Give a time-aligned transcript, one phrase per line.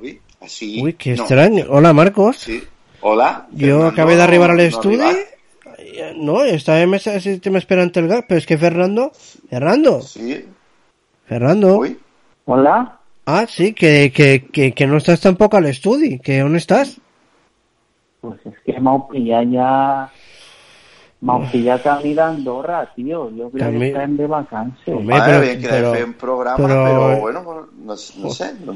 [0.00, 0.80] Uy, así.
[0.82, 1.22] Uy, qué no.
[1.22, 1.64] extraño.
[1.68, 2.36] Hola, Marcos.
[2.38, 2.62] Sí.
[3.00, 3.46] Hola.
[3.52, 5.04] Yo Fernando, acabé de arribar al ¿no estudio.
[6.16, 9.10] No, estaba en ese sistema esperando el gas, pero es que Fernando,
[9.50, 10.44] Fernando, Sí.
[11.26, 11.78] Fernando.
[11.78, 11.98] Uy.
[12.44, 12.98] Hola?
[13.26, 16.98] Ah, sí, que, que, que, que no estás tampoco al estudio, que ¿dónde estás?
[18.20, 20.10] Pues es que m'heu pillat ja...
[21.20, 23.26] M'heu pillat a mi d'Andorra, tio.
[23.36, 24.26] Jo crec També- que estem de
[25.02, 28.54] Madre, pero- bien que pero- un programa, pero- pero, bueno, pues, no, no sé.
[28.64, 28.72] No,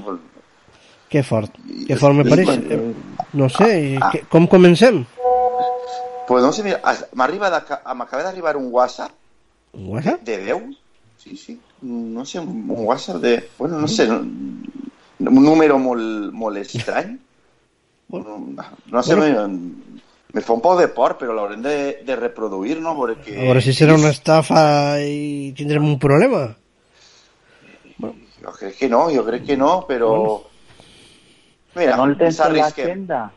[1.12, 1.52] Que fort,
[1.86, 2.48] que fort me pareix.
[3.36, 4.10] No sé, Ah.
[4.12, 5.04] que, com comencem?
[6.26, 6.62] pues no sé,
[7.12, 9.10] m'acaba d'arribar un WhatsApp
[9.74, 10.22] Un WhatsApp?
[10.22, 10.62] de 10.
[11.18, 11.58] Sí, sí.
[11.82, 13.48] No sé, un WhatsApp de...
[13.58, 14.72] Bueno, no sé, un
[15.18, 17.18] número molt, molt estrany.
[18.12, 18.22] No,
[18.90, 19.48] no sé, Bueno.
[19.48, 19.58] me,
[20.34, 22.92] me fa un poc de por, però l'haurem de, de reproduir, no?
[22.98, 23.38] Perquè...
[23.38, 26.42] A veure si serà una estafa i tindrem un problema.
[28.00, 30.42] Jo crec que no, jo crec que no, però...
[31.75, 32.87] Mira, No el tens en s'arrisquem.
[32.87, 33.33] l'agenda?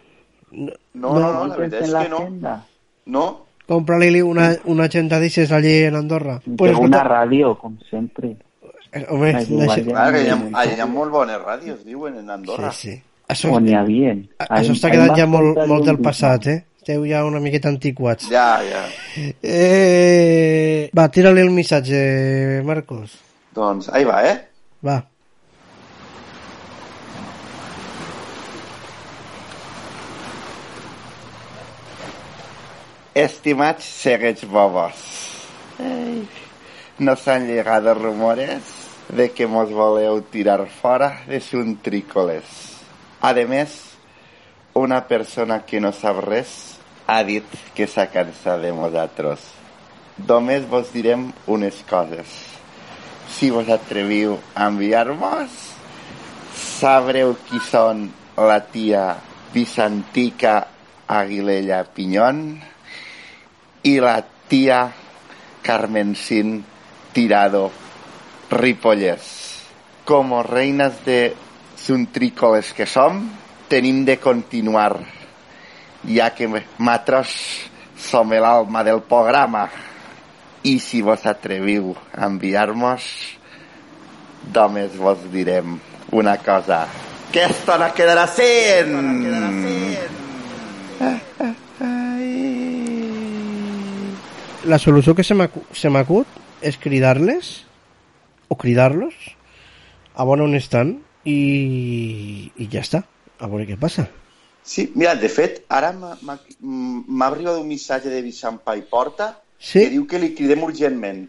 [0.51, 2.63] No, no, no, No la veritat és que no.
[3.07, 3.25] No,
[3.67, 6.39] Compra-li una, una agenda d'aixes allí en Andorra.
[6.57, 8.35] Pues escolta, una ràdio, com sempre.
[8.91, 12.71] eh, Home, deixa- clar, que hi ha, hi ha molt bones ràdios, diuen, en Andorra.
[12.71, 13.01] Sí, sí.
[13.27, 14.13] Això, O n'hi havia.
[14.37, 16.63] això està quedant ja molt, molt del passat, eh?
[16.77, 18.29] Esteu ja una miqueta antiquats.
[18.29, 18.85] Ja, ja.
[19.41, 23.17] Eh, va, tira-li el missatge, Marcos.
[23.55, 24.35] Doncs, ahí va, eh?
[24.85, 24.99] Va.
[33.15, 34.95] Estimats segueix bobos,
[36.99, 38.61] nos han llegado rumores
[39.07, 42.43] de que nos voleu tirar fora de Suntrícoles.
[43.21, 43.95] Además,
[44.73, 46.75] una persona que no sap res
[47.07, 49.39] ha dit que s'ha cansat de nosaltres.
[50.19, 52.27] Només vos direm unes coses.
[53.31, 55.55] Si vos atreviu a enviar-nos,
[56.51, 59.07] sabreu qui són la tia
[59.55, 60.65] Vicentica
[61.07, 62.74] Aguilella Piñón
[63.85, 64.91] y la tía
[65.61, 66.65] Carmencín
[67.13, 67.71] Tirado
[68.49, 69.61] Ripollés.
[70.03, 71.35] Como reinas de
[71.77, 73.29] suntrícoles que som,
[73.69, 74.97] tenim de continuar,
[76.01, 77.29] ja que nosaltres
[77.97, 79.69] som l'alma del programa.
[80.65, 83.05] I si vos atreviu a enviar-nos,
[84.49, 85.77] només vos direm
[86.09, 86.87] una cosa.
[87.29, 88.97] Que esto no quedará sin...
[94.65, 96.27] La solució que se m'acu- se m'acut
[96.61, 97.63] és cridar-les
[98.49, 99.13] o cridar-los
[100.15, 100.95] a veure on estan
[101.25, 103.03] i, i ja està,
[103.39, 104.07] a veure què passa.
[104.65, 106.17] Sí, mira, de fet, ara m'ha-
[107.27, 109.79] arribat un missatge de Vicent Pai Porta Sí?
[109.85, 111.27] que diu que li cridem urgentment.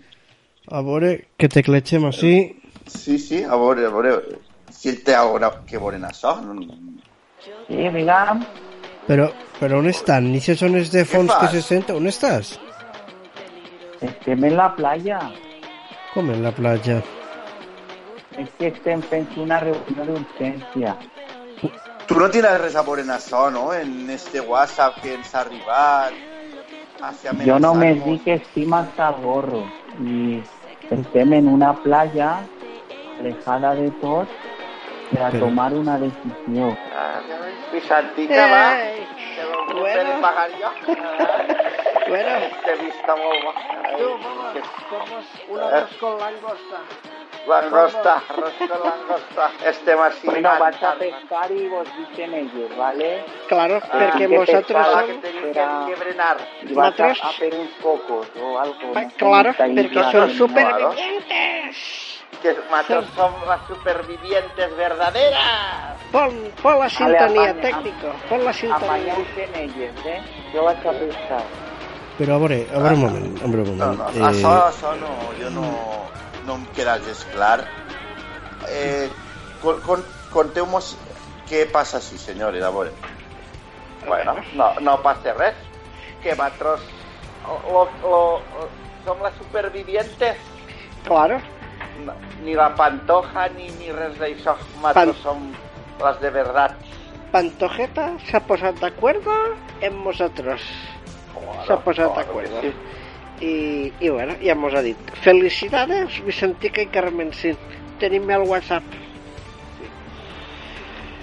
[0.73, 2.33] A veure que tecletxem així.
[2.87, 4.39] Sí, sí, a veure, a veure,
[4.71, 6.39] si ell té alguna que veure en això.
[6.43, 6.57] No,
[7.69, 8.41] Sí, digue'm.
[9.07, 9.29] Però,
[9.61, 10.33] però on estan?
[10.35, 11.97] I si són els de fons que se senten?
[12.01, 12.57] On estàs?
[14.01, 15.19] Estem en la playa.
[16.15, 17.01] Com en la platja?
[18.37, 20.97] És que estem fent una reunió d'urgència.
[22.07, 23.73] tu no tens res a veure en això, no?
[23.75, 26.13] En este WhatsApp que ens ha arribat.
[27.03, 29.65] Hacia Jo només dic que estim hasta el gorro.
[30.01, 30.43] I
[30.91, 32.39] estem en una playa
[33.21, 34.29] alejada de tot
[35.11, 36.77] per a Però- tomar una decisió.
[37.73, 38.77] Vicentica, va.
[38.77, 39.81] Que bueno.
[39.81, 40.21] bueno.
[40.21, 41.76] pagar jo.
[42.09, 42.31] Bueno,
[42.65, 43.53] T'he vist molt bo.
[44.91, 46.79] somos un arroz con langosta.
[47.47, 49.51] Langosta, arroz con langosta.
[49.71, 50.27] Estem així.
[50.27, 53.25] Bueno, vaig a pescar i vos dicen ellos, ¿vale?
[53.49, 55.21] Claro, Ah, perquè que nosaltres pescava que som...
[55.23, 56.37] tenim Era- que, que berenar.
[56.63, 58.87] Y vas a, Nosotros- a per uns cocos o algo.
[58.95, 61.77] no sé, Claro, está ahí perquè la- són no, supervivientes.
[62.43, 65.97] Que nosaltres som les supervivientes verdaderas.
[66.13, 68.13] Pon, pon la sintonia, apaña, tècnico.
[68.29, 68.87] Pon la sintonia.
[68.87, 70.21] Apanyeu-se en elles, eh?
[70.53, 71.43] Jo vaig a pescar.
[72.19, 73.99] Però a veure, a veure un moment, a veure un No, moment.
[73.99, 75.11] no, Eh, això, això no,
[75.41, 75.67] jo no,
[76.47, 77.65] no em queda gens clar.
[78.69, 79.09] Eh,
[79.63, 80.05] con, con,
[80.37, 80.97] Conteu-nos
[81.49, 82.91] què passa així, senyores, a veure.
[84.07, 85.55] Bueno, no, no passa res.
[86.23, 86.81] Que nosaltres
[87.71, 88.21] lo, lo,
[89.05, 90.37] som les supervivientes.
[91.07, 91.41] Claro,
[92.05, 92.13] No,
[92.45, 94.57] ni la Pantoja ni, ni res d'això.
[94.83, 95.47] Nosaltres Pan- som
[96.05, 96.75] les de verdad.
[97.33, 100.61] Pantojeta s'ha posat d'acord amb nosaltres.
[101.67, 102.61] S'ha posat d'acord.
[102.61, 102.73] Sí.
[103.41, 103.55] I,
[104.01, 104.97] I bueno, ja mos ha dit.
[105.25, 107.59] Felicidades, Vicentica i Carmencín.
[108.01, 108.85] Tenim el WhatsApp.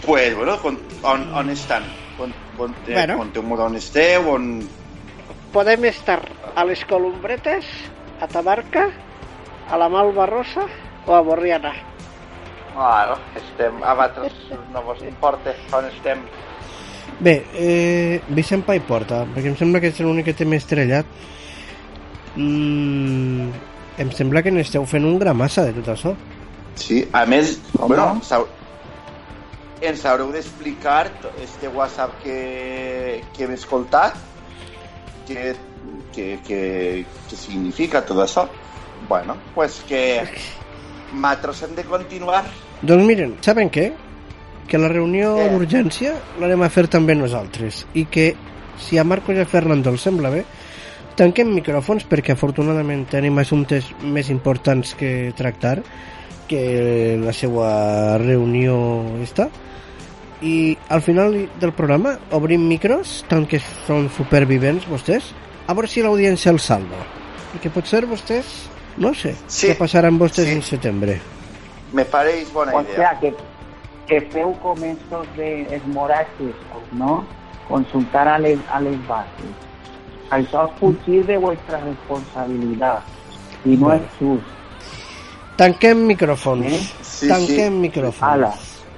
[0.05, 1.83] Pues, bueno, con, on, on estan?
[2.17, 3.21] Con, con, eh, Bueno.
[3.63, 4.67] On esteu, on...
[5.53, 6.19] Podem estar
[6.55, 7.65] a les Columbretes,
[8.19, 8.89] a Tabarca,
[9.69, 10.65] a la Malva Rosa
[11.05, 11.73] o a Borriana.
[12.73, 14.33] Claro, estem, a vosaltres
[14.73, 16.25] no vos importa on estem.
[17.19, 21.05] Bé, eh, Vicent Pai Porta, perquè em sembla que és l'únic que té més trellat.
[22.35, 23.49] Mm,
[24.03, 26.15] em sembla que n'esteu fent un gra massa de tot això.
[26.75, 28.21] Sí, a més, Com bueno,
[29.83, 31.11] ens haureu d'explicar
[31.43, 34.17] este WhatsApp que, que hem escoltat
[35.27, 35.53] què
[36.13, 38.47] que, que, que significa tot això.
[39.09, 40.23] Bueno, pues que
[41.13, 42.43] nosaltres hem de continuar.
[42.81, 43.91] Doncs miren, saben què?
[44.67, 45.49] Que la reunió Què?
[45.51, 48.33] d'urgència l'harem a fer també nosaltres i que
[48.79, 50.43] si a Marcos i a Fernando els sembla bé
[51.19, 55.83] tanquem micròfons perquè afortunadament tenim assumptes més importants que tractar
[56.49, 58.75] que la seva reunió
[59.21, 59.49] està
[60.41, 65.29] i al final del programa obrim micros tant que són supervivents vostès
[65.67, 66.97] a veure si l'audiència els salva
[67.53, 68.49] perquè potser vostès
[68.97, 69.67] no sé Sí.
[69.69, 70.57] què passarà amb vostès Sí.
[70.57, 71.19] en setembre
[71.93, 72.95] Me pareix bona O idea.
[72.95, 73.33] sea, que,
[74.07, 76.55] que feu com estos de esmoratges,
[76.91, 77.23] no?
[77.67, 79.53] Consultar a les, a les bases.
[80.33, 83.03] Això és fugir de vuestra responsabilitat.
[83.65, 84.49] I no és just.
[85.57, 86.65] Tanquem micròfons.
[86.65, 86.79] Eh?
[87.01, 87.81] Sí, Tanquem sí.
[87.87, 88.31] micròfons.
[88.31, 88.53] Ala.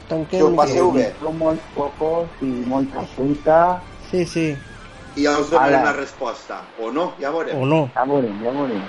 [0.10, 1.10] Tanquem Que ho passeu bé.
[1.20, 3.60] Són molts cocos i molta fruita.
[4.10, 4.48] Sí, sí.
[5.16, 5.92] I ja us donarem Ala.
[5.92, 6.62] la resposta.
[6.80, 7.60] O no, ja veurem.
[7.62, 7.86] O no.
[7.96, 8.84] Ja veurem, ja veurem.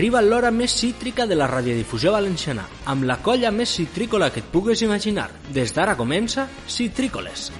[0.00, 4.46] Arriba l'hora més cítrica de la radiodifusió valenciana, amb la colla més citrícola que et
[4.48, 5.26] pugues imaginar.
[5.52, 7.50] Des d'ara comença Citrícoles.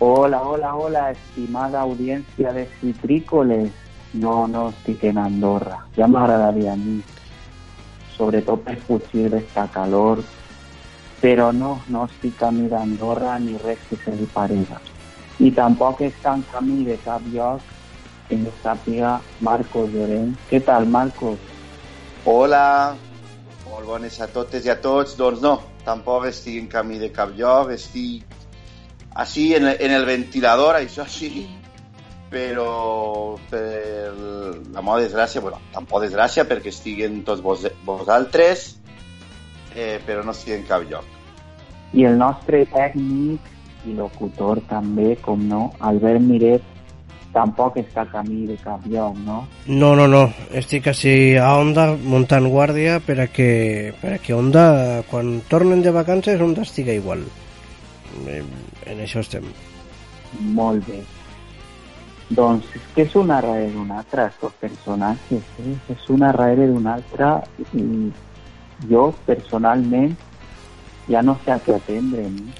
[0.00, 3.85] Hola, hola, hola, estimada audiencia de Citrícoles.
[4.16, 5.82] No, no estic en Andorra.
[5.96, 6.98] Ja m'agradaria a mi,
[8.16, 10.22] sobretot per fugir d'esta calor,
[11.20, 14.80] però no, no estic camí d'Andorra ni res que se li parega.
[15.38, 16.00] I tampoc
[16.88, 17.74] de cap lloc
[18.28, 18.52] que no
[19.44, 20.38] Marcos Llorenç.
[20.50, 21.38] Què tal, Marcos?
[22.24, 22.96] Hola,
[23.68, 25.14] molt bones a totes i a tots.
[25.20, 28.24] Doncs no, tampoc estic en camí de cap lloc, estic
[29.56, 31.06] en el, en el ventilador, això
[32.36, 34.12] però per
[34.74, 38.68] la meva desgràcia, bueno, tampoc desgràcia perquè estic en tots vos, vosaltres,
[39.72, 41.08] eh, però no estic en cap lloc.
[41.96, 46.68] I el nostre tècnic i locutor també, com no, Albert Miret,
[47.32, 49.40] tampoc està camí de cap lloc, no?
[49.68, 50.22] No, no, no.
[50.56, 53.50] Estic així a Onda muntant guàrdia per a que,
[54.02, 54.68] per a que Onda,
[55.08, 57.24] quan tornen de vacances, Onda estiga igual.
[58.28, 58.42] Eh,
[58.86, 59.48] En això estem.
[60.54, 61.00] Molt bé.
[62.28, 65.74] Doncs és que és una darrere d'una altra, aquests personatges, eh?
[65.94, 67.36] és una darrere d'una altra
[67.72, 68.10] i
[68.90, 70.16] jo personalment
[71.08, 72.50] ja no sé a què atendre, no?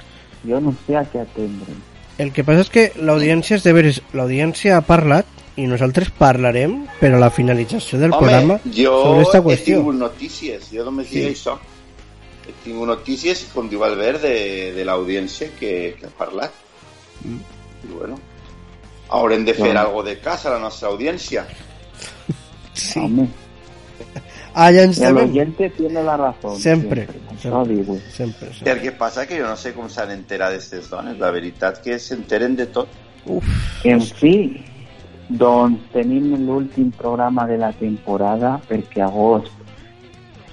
[0.46, 1.74] Jo no sé a què atendre.
[2.22, 5.26] El que passa és que l'audiència és de veres, l'audiència ha parlat
[5.56, 9.80] i nosaltres parlarem per a la finalització del programa jo sobre aquesta he qüestió.
[9.80, 11.18] tingut notícies, jo només Sí.
[11.18, 11.58] diré això.
[12.46, 16.52] He tingut notícies, com diu Albert, de, de l'audiència que, que ha parlat.
[17.24, 17.40] Mm.
[17.82, 18.18] I bueno,
[19.10, 19.80] haurem de Bueno.
[19.80, 21.46] algo de casa a la nostra audiència.
[22.76, 23.00] Sí.
[24.54, 26.58] Ens el oyente tiene la razón.
[26.60, 27.06] Sempre.
[27.32, 27.96] Això digo.
[28.10, 28.72] Sempre, sempre.
[28.72, 31.18] El que passa que jo no sé com s'han enterat d'aquestes dones.
[31.18, 32.88] La veritat que s'enteren de tot.
[33.26, 33.44] Uf,
[33.84, 34.62] En fi,
[35.28, 39.52] doncs tenim l'últim programa de la temporada perquè agost,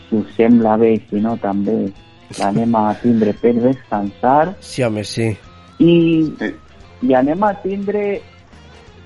[0.10, 1.92] si us sembla bé si no també,
[2.40, 5.30] l'anem a tindre per descansar sí, home, sí.
[5.80, 5.96] i,
[6.40, 6.54] Sí.
[7.08, 8.22] i anem a tindre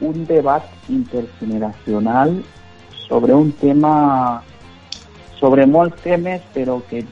[0.02, 2.44] un debat intergeneracional
[3.08, 4.44] sobre un tema,
[5.40, 7.06] sobre molts temes, però que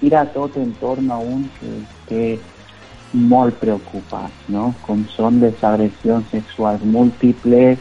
[0.00, 1.72] tira tot en torn a un que
[2.08, 2.26] té
[3.12, 4.72] molt preocupat, no?
[4.86, 7.78] com són les agressions sexuals múltiples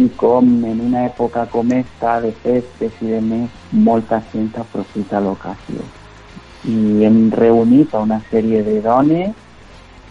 [0.00, 5.20] i com en una època com esta de festes i de més molta gent aprofita
[5.20, 5.84] l'ocasió.
[6.66, 9.45] I hem reunit a una sèrie de dones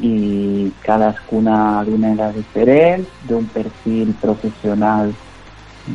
[0.04, 5.14] i cadascuna d'una edat diferent, d'un perfil professional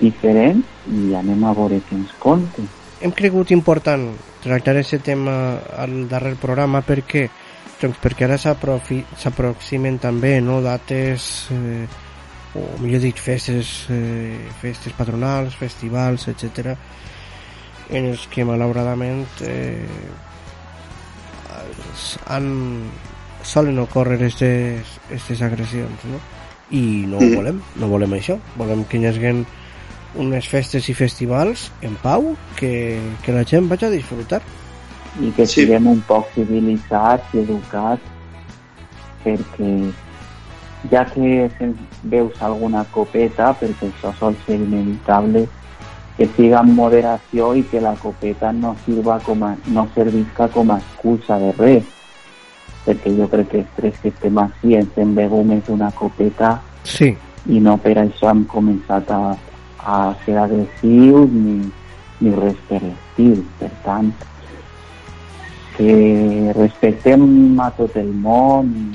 [0.01, 2.69] diferent i anem a veure què ens conten.
[3.01, 4.11] Hem cregut important
[4.45, 5.35] tractar aquest tema
[5.77, 7.29] al darrer programa perquè
[7.81, 11.87] doncs perquè ara s'aproximen també no, dates eh,
[12.57, 16.77] o millor dit festes, eh, festes patronals, festivals, etc
[17.91, 19.87] en els que malauradament eh,
[22.31, 22.51] han,
[23.43, 26.21] solen ocórrer aquestes agressions no?
[26.71, 29.33] i no ho volem, no volem això volem que hi hagi
[30.21, 34.41] unes festes i festivals en pau que, que la gent vagi a disfrutar
[35.21, 35.63] i que sí.
[35.63, 38.03] siguem un poc civilitzats i educats
[39.25, 39.71] perquè
[40.91, 41.71] ja que
[42.03, 45.47] veus alguna copeta perquè això sol ser inevitable
[46.17, 50.71] que siga en moderació i que la copeta no sirva com a, no servisca com
[50.71, 52.00] a excusa de res
[52.85, 56.55] perquè jo crec que els tres que estem així ens hem begut més una copeta
[56.85, 57.13] sí.
[57.47, 59.21] i no per això hem començat a,
[59.85, 61.59] a ser agressius ni,
[62.21, 64.13] ni res per l'estil per tant
[65.77, 68.89] que respectem a tot el món i,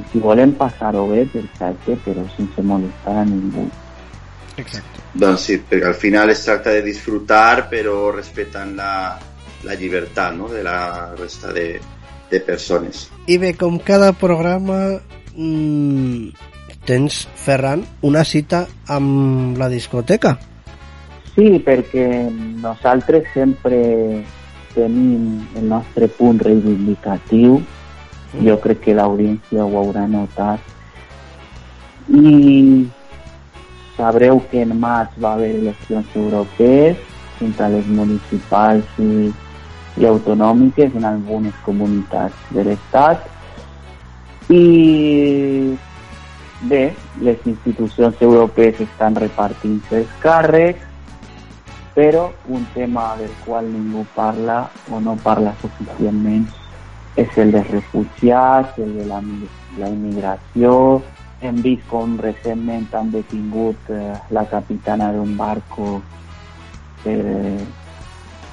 [0.00, 3.68] i si volem passar-ho bé perfecte però sense molestar a ningú
[4.58, 5.04] Exacte.
[5.14, 9.14] Doncs sí, perquè al final es tracta de disfrutar però respectant la,
[9.64, 10.48] la llibertat no?
[10.50, 11.68] de la resta de,
[12.30, 13.08] de persones.
[13.26, 14.98] I bé, com cada programa
[15.34, 16.30] mmm,
[16.88, 20.36] tens, Ferran, una cita amb la discoteca.
[21.34, 22.06] Sí, perquè
[22.62, 23.78] nosaltres sempre
[24.74, 27.60] tenim el nostre punt reivindicatiu.
[28.44, 30.64] Jo crec que l'audiència ho haurà notat.
[32.08, 32.88] I
[33.96, 36.96] sabreu que en maig va haver eleccions europees
[37.44, 39.28] entre les municipals i,
[39.98, 43.26] i autonòmiques en algunes comunitats de l'Estat
[44.54, 44.64] i
[46.70, 46.84] bé,
[47.20, 50.86] les institucions europees estan repartint els càrrecs
[51.98, 56.46] però un tema del qual ningú parla o no parla suficientment
[57.18, 59.18] és el dels refugiats, el de la,
[59.80, 61.02] la immigració,
[61.42, 66.00] hem vist com han detingut eh, la capitana d'un barco
[67.02, 67.18] per,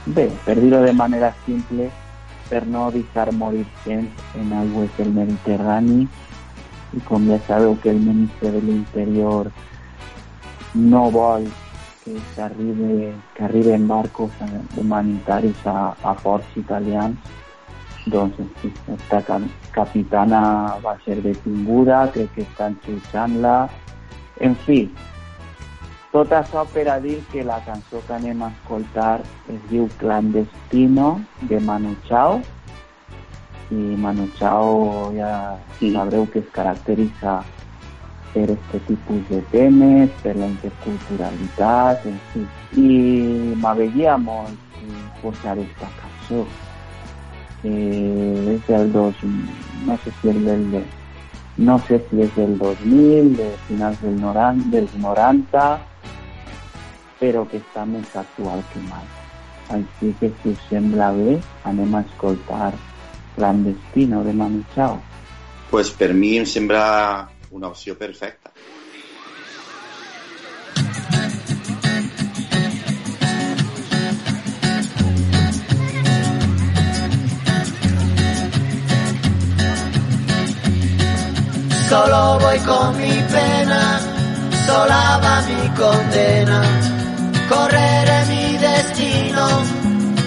[0.08, 1.90] eh, bé, per dir-ho de manera simple,
[2.50, 4.10] per no deixar morir gent
[4.40, 6.08] en aigües del Mediterrani
[6.96, 9.52] i com ja sabeu que el ministre de l'Interior
[10.76, 11.48] no vol
[12.04, 14.32] que s'arribi que arriben barcos
[14.78, 17.18] humanitaris a, a ports italians
[18.06, 18.38] doncs
[18.94, 19.24] esta
[19.72, 23.56] capitana va ser detinguda, crec que estan jutjant-la,
[24.46, 24.84] en fi,
[26.16, 29.20] tot això per a dir que la cançó que anem a escoltar
[29.52, 31.20] es diu Clandestino
[31.50, 32.38] de Manu Chao.
[33.76, 37.42] I Manu Chao ja sabreu que es caracteritza
[38.34, 42.44] per este tipus de temes, per la interculturalitat, en fi.
[42.80, 44.80] I m'aveia molt
[45.22, 46.46] posar aquesta cançó.
[47.64, 49.26] Eh, es del 2,
[49.88, 50.86] no sé si es del,
[51.58, 55.66] no sé si es del 2000, de finals del 90, dels 90,
[57.20, 59.06] però que està més actual que mai.
[59.76, 62.74] Així que si us sembla bé, anem a escoltar
[63.36, 65.02] Clandestino de Manu Chao.
[65.72, 68.52] Pues per mi em sembla una opció perfecta.
[81.90, 84.00] Solo voy con mi pena,
[84.66, 87.05] sola va mi condena.
[87.50, 89.48] Correré mi destino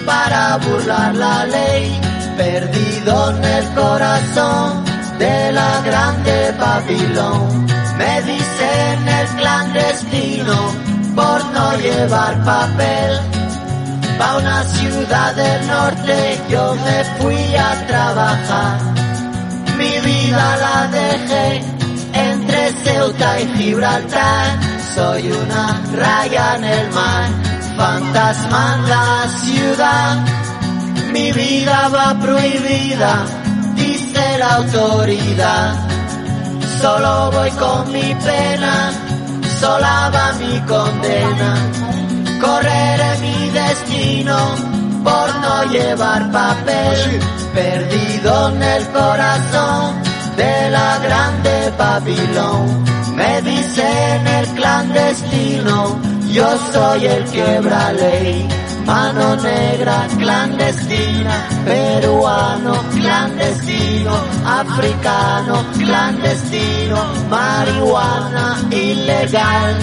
[0.05, 1.99] para burlar la ley,
[2.37, 4.85] perdido en el corazón
[5.17, 7.65] de la grande Babilón.
[7.97, 10.57] Me dicen el clandestino
[11.15, 13.19] por no llevar papel.
[14.17, 18.99] Pa' una ciudad del norte yo me fui a trabajar
[19.79, 21.63] mi vida la dejé
[22.13, 24.59] entre Ceuta y Gibraltar.
[24.99, 27.29] Soy una raya en el mar,
[27.77, 30.17] fantasma en la ciudad.
[31.13, 33.25] Mi vida va prohibida,
[33.75, 35.73] dice la autoridad.
[36.81, 38.91] Solo voy con mi pena,
[39.61, 41.51] sola va mi condena.
[42.41, 44.37] Correré mi destino
[45.05, 47.21] por no llevar papel
[47.53, 49.95] perdido en el corazón
[50.35, 52.98] de la grande Babilón.
[53.19, 55.99] Me dicen el clandestino,
[56.31, 58.47] yo soy el quebra ley.
[58.85, 61.35] Mano negra clandestina,
[61.65, 64.13] peruano clandestino,
[64.45, 66.97] africano clandestino,
[67.29, 69.75] marihuana ilegal.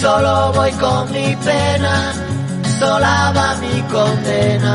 [0.00, 2.12] Solo voy con mi pena
[2.78, 4.74] sola va mi condena.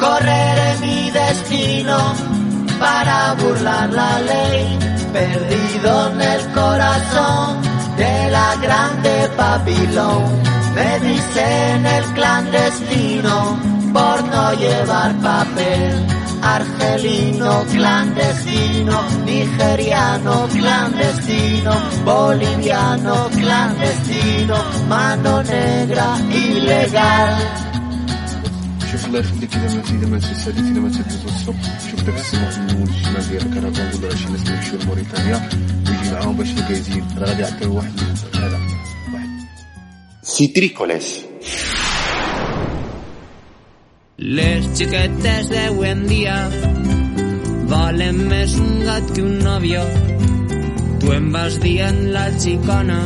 [0.00, 2.35] Correré mi destino
[2.78, 4.78] para burlar la ley,
[5.12, 7.62] perdido en el corazón
[7.96, 10.42] de la grande Babilón.
[10.74, 13.58] Me dicen el clandestino
[13.92, 16.06] por no llevar papel.
[16.42, 21.72] Argelino clandestino, nigeriano clandestino,
[22.04, 24.56] boliviano clandestino,
[24.86, 27.65] mano negra ilegal.
[28.91, 31.55] شوف الله يخليك اذا ما اذا ما تسالي اذا ما تلبس السوق
[31.91, 35.49] شوف داك السماح من الشمال ديالك انا كنقول راه شي ناس كيمشيو لموريتانيا
[35.89, 37.91] ويجي معاهم باش يكايزين راه غادي يعطيو واحد
[38.35, 38.59] هذا
[39.13, 39.29] واحد
[40.23, 41.07] Citrícoles.
[44.17, 46.35] Les xiquetes d'avui en dia
[47.71, 49.81] volen més un gat que un nòvio.
[51.01, 52.99] Tu em vas dient la xicona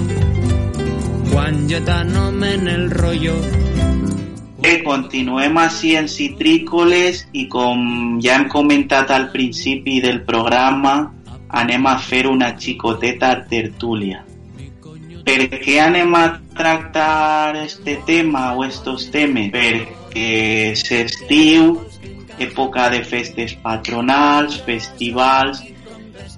[1.32, 3.38] quan jo t'anomeno el rollo.
[4.61, 5.57] Bé, continuem
[5.97, 11.15] en Citrícoles i com ja hem comentat al principi del programa,
[11.49, 14.21] anem a fer una xicoteta tertúlia.
[15.25, 16.25] Per què anem a
[16.57, 19.49] tractar este tema o estos temes?
[19.55, 21.79] Perquè s'estiu,
[22.37, 25.65] època de festes patronals, festivals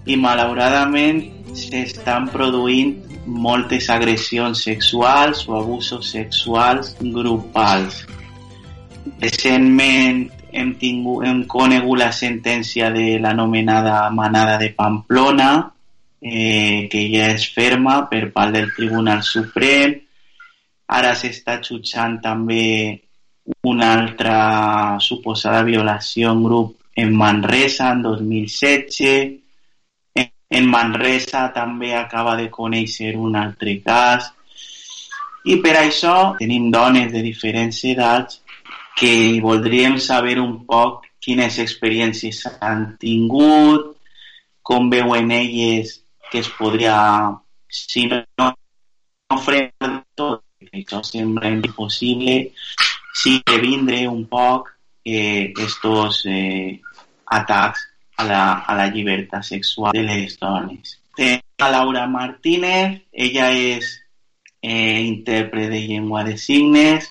[0.07, 1.25] i malauradament
[1.59, 8.03] s'estan produint moltes agressions sexuals o abusos sexuals grupals.
[9.21, 15.53] Recentment hem, tingut, hem conegut la sentència de l'anomenada manada de Pamplona,
[16.21, 19.97] eh, que ja és ferma per part del Tribunal Suprem.
[20.93, 23.01] Ara s'està jutjant també
[23.67, 29.42] una altra suposada violació en grup en Manresa en 2016.
[30.53, 34.31] En- Manresa també acaba de conèixer un altre cas.
[35.45, 38.41] I per això tenim dones de diferents edats
[38.99, 43.97] que voldríem saber un poc quines experiències han tingut,
[44.63, 46.97] com veuen elles que es podria,
[47.69, 52.53] si no, no frenar tot, això sembla impossible,
[53.15, 54.71] sí previndre un poc
[55.05, 56.81] eh, estos eh,
[57.27, 60.99] atacs a la, a la llibertat sexual de les dones.
[61.17, 63.89] Té a Laura Martínez, ella és
[64.63, 67.11] eh, intèrpret de llengua de signes,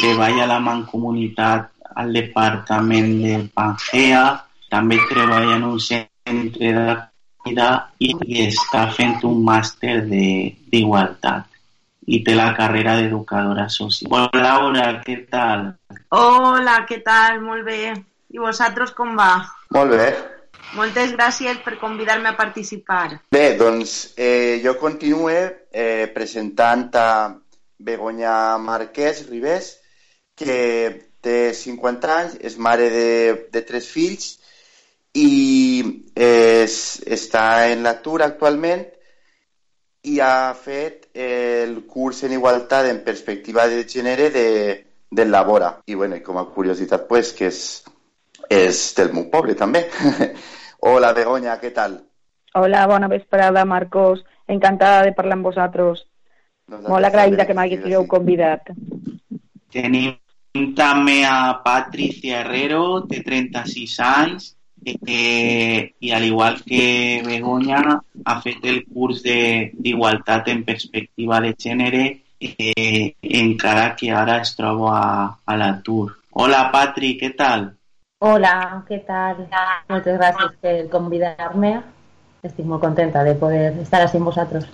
[0.00, 4.24] treballa a la Mancomunitat al Departament de Pangea,
[4.70, 7.68] també treballa en un centre d'acollida
[8.04, 11.46] i, i està fent un màster de- d'igualtat
[12.08, 14.12] i té la carrera d'educadora social.
[14.12, 15.66] Hola Laura, què tal?
[16.10, 17.40] Hola, què tal?
[17.44, 17.92] Molt bé.
[18.32, 19.32] I vosaltres com va?
[19.76, 20.06] Molt bé.
[20.76, 23.22] Moltes gràcies per convidar-me a participar.
[23.32, 25.38] Bé, doncs eh, jo continue
[25.72, 27.10] eh, presentant a
[27.78, 29.78] Begoña Marquès Ribés,
[30.36, 30.58] que
[31.24, 33.08] té 50 anys, és mare de,
[33.52, 34.36] de tres fills
[35.18, 35.82] i
[36.14, 36.76] és,
[37.06, 38.84] està en l'atur actualment
[40.08, 44.48] i ha fet el curs en igualtat en perspectiva de gènere de,
[45.10, 45.78] del Labora.
[45.86, 47.62] I bueno, com a curiositat, pues, que és,
[48.50, 49.84] és del meu poble també.
[50.88, 51.98] Hola, Begoña, què tal?
[52.54, 54.24] Hola, bona vesprada, Marcos.
[54.48, 56.04] Encantada de parlar amb vosaltres.
[56.68, 58.70] Molt agraïda que m'haguéssiu convidat.
[59.72, 60.14] Tenim
[60.76, 67.82] també a Patricia Herrero, té 36 anys, eh, i al igual que Begoña,
[68.24, 72.04] ha fet el curs de- d'Igualtat en Perspectiva de Gènere,
[72.40, 76.16] eh, encara que ara es troba a, a l'atur.
[76.32, 77.74] Hola, Patri, què tal?
[78.20, 79.48] Hola, ¿qué tal?
[79.88, 81.82] Muchas gracias por convidarme.
[82.42, 84.68] Estoy muy contenta de poder estar así con vosotros.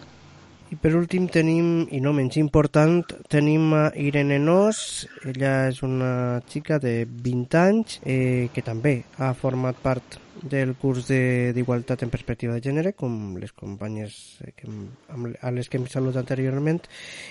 [0.73, 6.41] I per últim tenim, i no menys important, tenim a Irene Nos, ella és una
[6.51, 12.11] xica de 20 anys eh, que també ha format part del curs de- d'Igualtat en
[12.11, 14.67] Perspectiva de Gènere, com les companyes eh, que,
[15.13, 16.81] amb, a les que hem saludat anteriorment,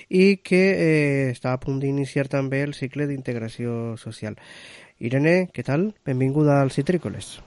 [0.08, 4.38] i que eh, està a punt d'iniciar també el cicle d'integració social.
[5.00, 5.90] Irene, què tal?
[6.06, 7.40] Benvinguda als Citrícoles.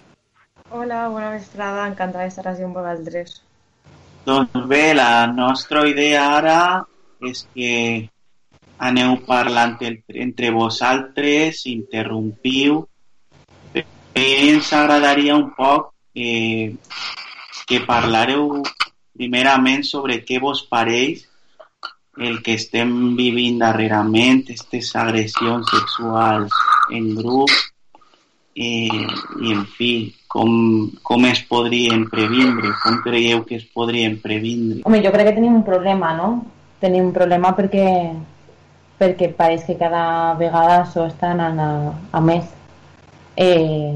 [0.71, 3.41] Hola, bona vesprada, encantada d'estar així amb vosaltres.
[4.27, 6.59] Doncs bé, la nostra idea ara
[7.23, 8.09] és que
[8.79, 12.83] aneu parlant entre vosaltres, interrompiu.
[13.73, 16.75] Bé, ens agradaria un poc eh,
[17.69, 18.63] que parlareu
[19.17, 21.25] primerament sobre què vos pareix
[22.17, 26.53] el que estem vivint darrerament, aquestes agressions sexuals
[26.95, 27.53] en grup,
[28.57, 28.89] eh,
[29.53, 34.81] en fi, com, com es podrien previndre, com creieu que es podrien previndre.
[34.89, 36.31] Home, jo crec que tenim un problema, no?
[36.81, 37.87] Tenim un problema perquè,
[39.01, 41.71] perquè pareix que cada vegada això està anant a,
[42.17, 42.49] a més.
[43.37, 43.93] Eh,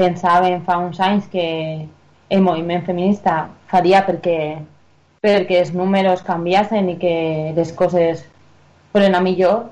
[0.00, 1.46] pensàvem fa uns anys que
[2.32, 4.38] el moviment feminista faria perquè,
[5.22, 7.14] perquè els números canviassen i que
[7.56, 8.22] les coses
[8.92, 9.68] foren a millor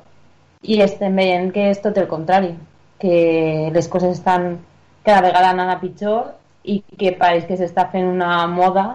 [0.62, 2.54] i estem veient que és tot el contrari,
[2.98, 4.56] que les coses estan
[5.06, 6.32] cada vegada anant a pitjor
[6.66, 8.86] i que pareix que s'està fent una moda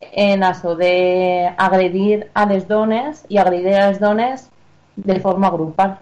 [0.00, 4.48] en això d'agredir a les dones i agredir a les dones
[4.96, 5.96] de forma grupal.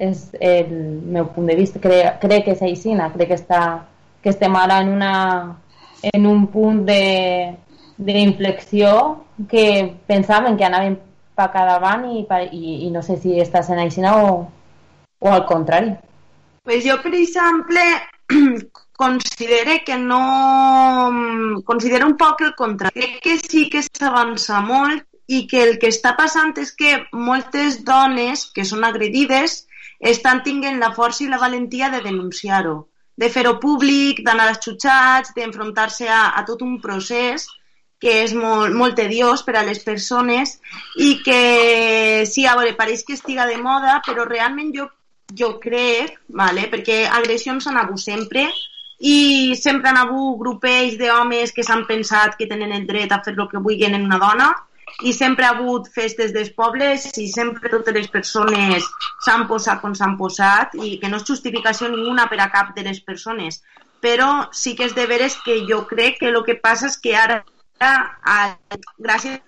[0.00, 0.70] És el
[1.12, 1.80] meu punt de vista.
[1.80, 3.62] Crec, crec que és així, crec que, està,
[4.22, 5.56] que estem ara en, una,
[6.12, 6.84] en un punt
[8.00, 10.96] d'inflexió que pensaven que anaven
[11.36, 14.48] per cada davant i, i, i no sé si està sent així o,
[15.20, 15.92] o al contrari.
[16.64, 17.84] Pues jo, per exemple,
[19.00, 20.20] considere que no...
[21.64, 22.96] Considero un poc el contrari.
[22.96, 27.82] Crec que sí que s'avança molt i que el que està passant és que moltes
[27.86, 29.64] dones que són agredides
[30.00, 32.88] estan tinguent la força i la valentia de denunciar-ho,
[33.20, 37.46] de fer-ho públic, d'anar als xutxats, d'enfrontar-se a, a tot un procés
[38.00, 40.56] que és molt, molt tediós per a les persones
[40.96, 44.88] i que sí, a veure, pareix que estiga de moda, però realment jo,
[45.36, 48.48] jo crec, vale, perquè agressions han hagut sempre
[49.00, 53.36] i sempre han hagut grupells d'homes que s'han pensat que tenen el dret a fer
[53.36, 54.50] el que vulguin en una dona
[55.02, 58.88] i sempre ha hagut festes dels pobles i sempre totes les persones
[59.24, 62.84] s'han posat com s'han posat i que no és justificació ninguna per a cap de
[62.84, 63.62] les persones.
[64.00, 67.16] Però sí que és de veres que jo crec que el que passa és que
[67.16, 67.42] ara,
[67.80, 68.56] a,
[68.98, 69.40] gràcies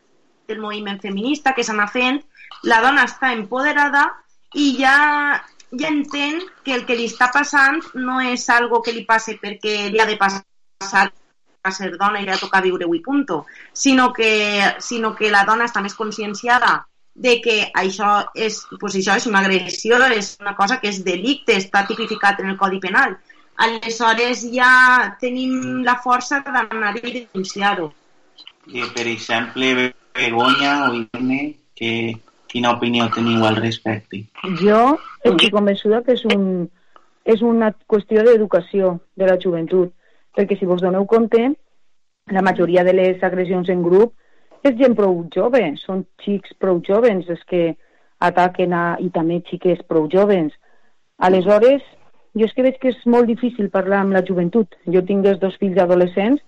[0.49, 2.21] al moviment feminista que s'ha fent,
[2.64, 4.09] la dona està empoderada
[4.55, 5.40] i ja,
[5.71, 9.90] ja entén que el que li està passant no és algo que li passe perquè
[9.90, 11.09] li ha de passar
[11.62, 15.68] a ser dona i li toca viure i punto, sinó que, sinó que la dona
[15.71, 16.83] està més conscienciada
[17.14, 21.57] de que això és, pues això és una agressió, és una cosa que és delicte,
[21.57, 23.18] està tipificat en el Codi Penal.
[23.62, 27.92] Aleshores ja tenim la força d'anar i denunciar-ho.
[28.68, 32.14] I, per exemple, Begoña o Irene, que,
[32.53, 34.27] quina opinió teniu al respecte?
[34.61, 34.83] Jo
[35.25, 36.68] estic convençuda que és, un,
[37.25, 39.94] és una qüestió d'educació de la joventut
[40.37, 41.40] perquè si vos doneu compte,
[42.33, 44.12] la majoria de les agressions en grup
[44.62, 47.64] és gent prou jove, són xics prou joves els que
[48.22, 50.53] ataquen a, i també xiques prou joves.
[51.18, 51.83] Aleshores,
[52.38, 54.77] jo és que veig que és molt difícil parlar amb la joventut.
[54.87, 56.40] Jo tinc els dos fills adolescents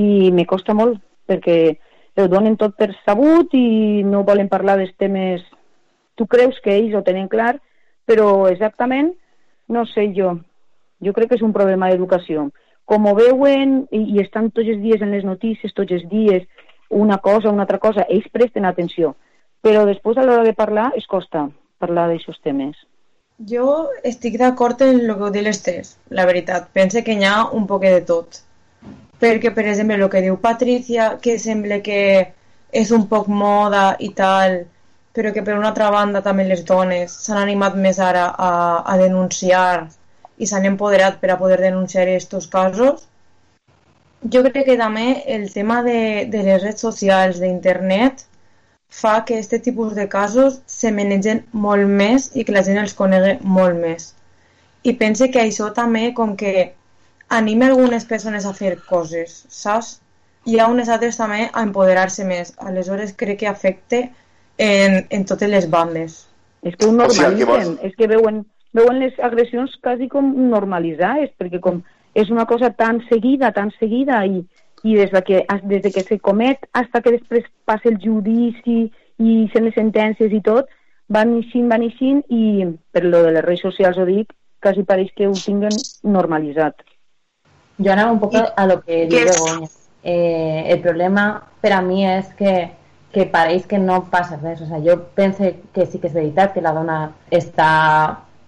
[0.00, 0.98] i me costa molt
[1.30, 1.56] perquè
[2.20, 5.46] ho donen tot per sabut i no volen parlar dels temes...
[6.18, 7.54] Tu creus que ells ho tenen clar,
[8.04, 9.14] però exactament
[9.72, 10.34] no sé jo.
[11.00, 12.50] Jo crec que és un problema d'educació
[12.90, 16.46] com ho veuen i, i estan tots els dies en les notícies, tots els dies,
[16.90, 19.14] una cosa, una altra cosa, ells presten atenció.
[19.62, 21.46] Però després a l'hora de parlar es costa
[21.80, 22.74] parlar d'aixòs temes.
[23.50, 23.66] Jo
[24.10, 26.66] estic d'acord en el que ho diu l'Estés, la veritat.
[26.76, 28.42] Pense que hi ha un poc de tot.
[29.20, 32.00] Perquè, per exemple, el que diu Patricia, que sembla que
[32.82, 34.62] és un poc moda i tal,
[35.12, 38.50] però que per una altra banda també les dones s'han animat més ara a,
[38.86, 39.88] a denunciar
[40.38, 43.06] i s'han empoderat per a poder denunciar aquests casos.
[44.32, 48.24] Jo crec que també el tema de, de les redes socials, d'internet,
[48.90, 52.96] fa que aquest tipus de casos se manegen molt més i que la gent els
[52.98, 54.12] conegui molt més.
[54.82, 56.72] I pense que això també com que
[57.30, 59.98] anima algunes persones a fer coses, saps?
[60.48, 62.54] I a unes altres també a empoderar-se més.
[62.58, 64.06] Aleshores crec que afecte
[64.58, 66.24] en, en totes les bandes.
[66.62, 67.84] És que ho normalitzen, o sigui, que vols...
[67.88, 71.82] és que veuen veuen les agressions quasi com normalitzades, perquè com
[72.14, 74.42] és una cosa tan seguida, tan seguida, i,
[74.82, 78.82] i des, de que, des de que se comet fins que després passa el judici
[79.18, 80.70] i sent les sentències i tot,
[81.10, 85.10] van eixint, van eixint, i per lo de les redes socials ho dic, quasi pareix
[85.16, 86.84] que ho tinguen normalitzat.
[87.80, 89.68] Jo anava un poc a lo que Begoña.
[90.02, 92.70] Eh, el problema per a mi és que
[93.12, 94.60] que pareix que no passa res.
[94.60, 96.98] O sea, jo penso que sí que és veritat que la dona
[97.30, 97.70] està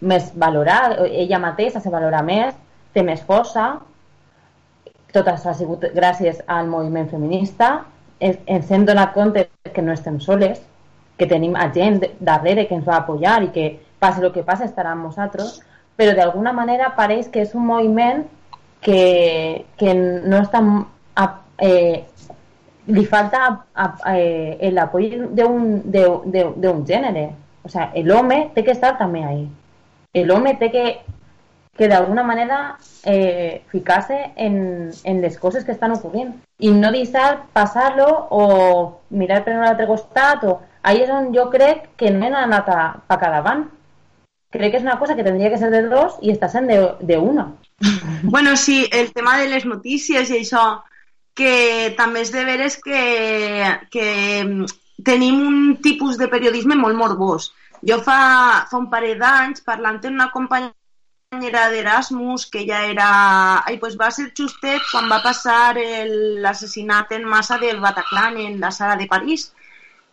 [0.01, 2.55] més valorada, ella mateixa se valora més,
[2.95, 3.81] té més força,
[5.13, 7.85] tot això ha sigut gràcies al moviment feminista,
[8.21, 10.61] ens hem donat compte que no estem soles,
[11.19, 13.67] que tenim a gent darrere que ens va apoyar i que
[14.03, 15.61] passi el que passi estarà amb nosaltres,
[15.97, 18.25] però d'alguna manera pareix que és un moviment
[18.83, 20.63] que, que no està...
[21.17, 21.27] A,
[21.59, 22.05] eh,
[22.87, 27.31] li falta a, a, eh, l'apoyo d'un gènere.
[27.63, 29.45] O sea, el home té que estar també ahí.
[30.13, 30.87] El home té que,
[31.79, 37.47] que d'alguna manera eh, ficar-se en, en les coses que estan ocorrent i no deixar
[37.55, 38.43] passar-lo o
[39.11, 42.69] mirar per un altre costat o ahí és on jo crec que no hem anat
[42.69, 43.65] a, a cada davant
[44.53, 46.79] crec que és una cosa que tendria que ser de dos i està sent de,
[47.01, 47.49] de una.
[48.23, 50.83] Bueno, sí, el tema de les notícies i això,
[51.35, 53.01] que també és de veres que,
[53.91, 54.07] que
[54.45, 54.69] mm,
[55.05, 57.51] tenim un tipus de periodisme molt morbós.
[57.83, 58.21] Jo fa,
[58.71, 63.09] fa un parell d'anys, parlant amb una companyera d'Erasmus, que ja era...
[63.67, 65.75] Ai, pues va ser justet quan va passar
[66.45, 69.51] l'assassinat en massa del Bataclan en la sala de París.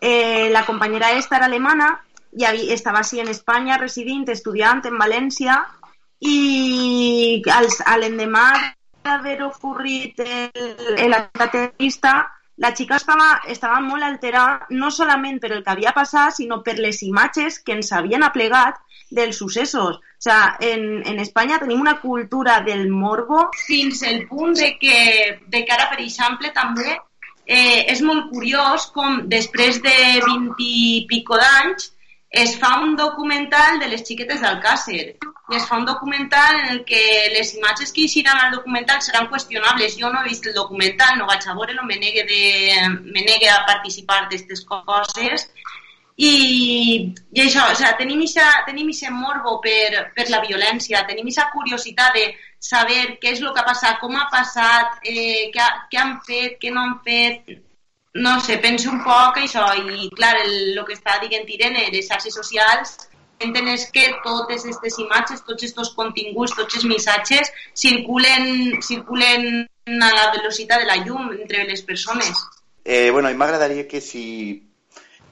[0.01, 1.99] Eh, la companyera esta era alemana
[2.37, 5.59] i havia, estava així en Espanya residint, estudiant en València
[6.19, 8.49] i als, a l'endemà
[9.05, 12.17] d'haver ocorrit l'atac terrorista
[12.59, 16.75] la xica estava, estava molt alterada no solament per el que havia passat, sinó per
[16.77, 18.81] les imatges que ens havien aplegat
[19.15, 19.95] dels successos.
[19.95, 24.97] O sea, en, en Espanya tenim una cultura del morbo fins al punt de que,
[25.47, 26.97] de que ara, per exemple, també
[27.45, 29.95] eh, és molt curiós com després de
[30.27, 31.93] 20 i pico d'anys
[32.29, 35.17] es fa un documental de les xiquetes d'Alcàsser
[35.49, 37.01] i es fa un documental en el que
[37.33, 39.97] les imatges que eixiran al documental seran qüestionables.
[39.97, 42.43] Jo no he vist el documental, no vaig a veure-lo, me negue, de,
[43.01, 45.47] me negue a participar d'aquestes coses
[46.19, 51.31] i, i això, o sea, tenim ixa, tenim ixa morbo per, per la violència, tenim
[51.31, 52.25] ixa curiositat de
[52.59, 56.59] saber què és el que ha passat, com ha passat, eh, què, què han fet,
[56.61, 57.55] què no han fet,
[58.13, 62.07] no sé, penso un poc això i clar, el, el que està dient Irene, les
[62.09, 62.97] xarxes socials
[63.39, 69.45] enten és que totes aquestes imatges, tots aquests continguts, tots els missatges circulen, circulen
[69.87, 72.43] a la velocitat de la llum entre les persones.
[72.83, 74.25] Eh, bueno, mi m'agradaria que si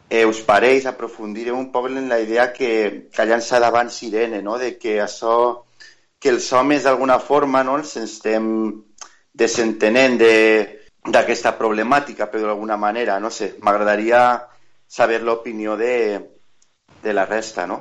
[0.09, 4.41] eh, us pareix aprofundir un poc en la idea que, que ha llançat abans Irene,
[4.41, 4.57] no?
[4.57, 5.65] de que això,
[6.19, 7.77] que els homes d'alguna forma no?
[7.81, 8.47] ens estem
[9.33, 10.33] desentenent de,
[11.07, 14.21] d'aquesta problemàtica, però d'alguna manera, no sé, m'agradaria
[14.87, 16.19] saber l'opinió de,
[17.03, 17.79] de la resta, no?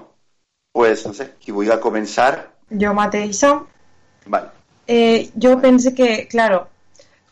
[0.73, 2.31] Pues, no sé, qui vulgui començar.
[2.71, 3.53] Jo mateixa.
[4.27, 4.53] Vale.
[4.87, 6.69] Eh, jo penso que, claro,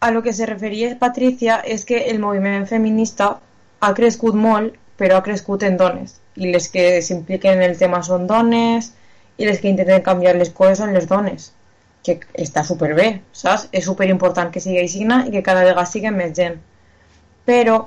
[0.00, 3.38] a lo que se referia Patricia és que el moviment feminista
[3.80, 6.20] ha crescut molt, però ha crescut en dones.
[6.34, 8.92] I les que s'impliquen en el tema són dones,
[9.38, 11.52] i les que intenten canviar les coses són les dones
[12.04, 13.68] que està superbé, saps?
[13.72, 16.58] És superimportant que sigui així i que cada vegada sigui més gent.
[17.48, 17.78] Però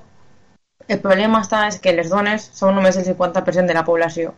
[0.88, 4.34] el problema està és que les dones són només el 50% de la població.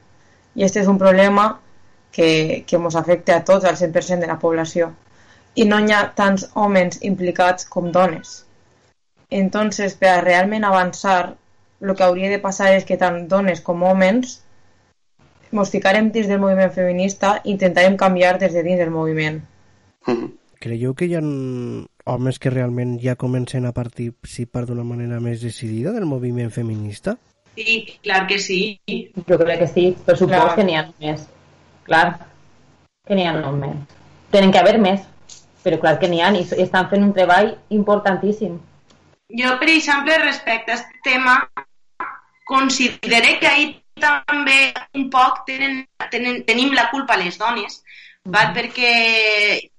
[0.56, 1.46] I aquest és un problema
[2.12, 4.92] que, que ens afecta a tots, al 100% de la població.
[5.56, 8.46] I no hi ha tants homes implicats com dones.
[9.30, 11.36] Entonces, per a realment avançar,
[11.82, 14.40] el que hauria de passar és que tant dones com homes
[15.52, 19.40] ens ficarem dins del moviment feminista i intentarem canviar des de dins del moviment.
[20.60, 21.22] Creieu que hi ha
[22.14, 27.16] homes que realment ja comencen a participar d'una manera més decidida del moviment feminista?
[27.56, 28.60] Sí, clar que sí.
[29.28, 31.26] Jo crec que sí, per supost que n'hi ha més.
[31.88, 32.06] Clar,
[33.08, 33.78] que n'hi ha més.
[34.36, 35.06] Tenen que haver més,
[35.64, 38.60] però clar que n'hi ha i estan fent un treball importantíssim.
[39.40, 41.36] Jo, per exemple, respecte a aquest tema,
[42.50, 47.84] considero que ahir també un poc tenen, tenen, tenim la culpa les dones,
[48.26, 48.54] val?
[48.56, 48.94] perquè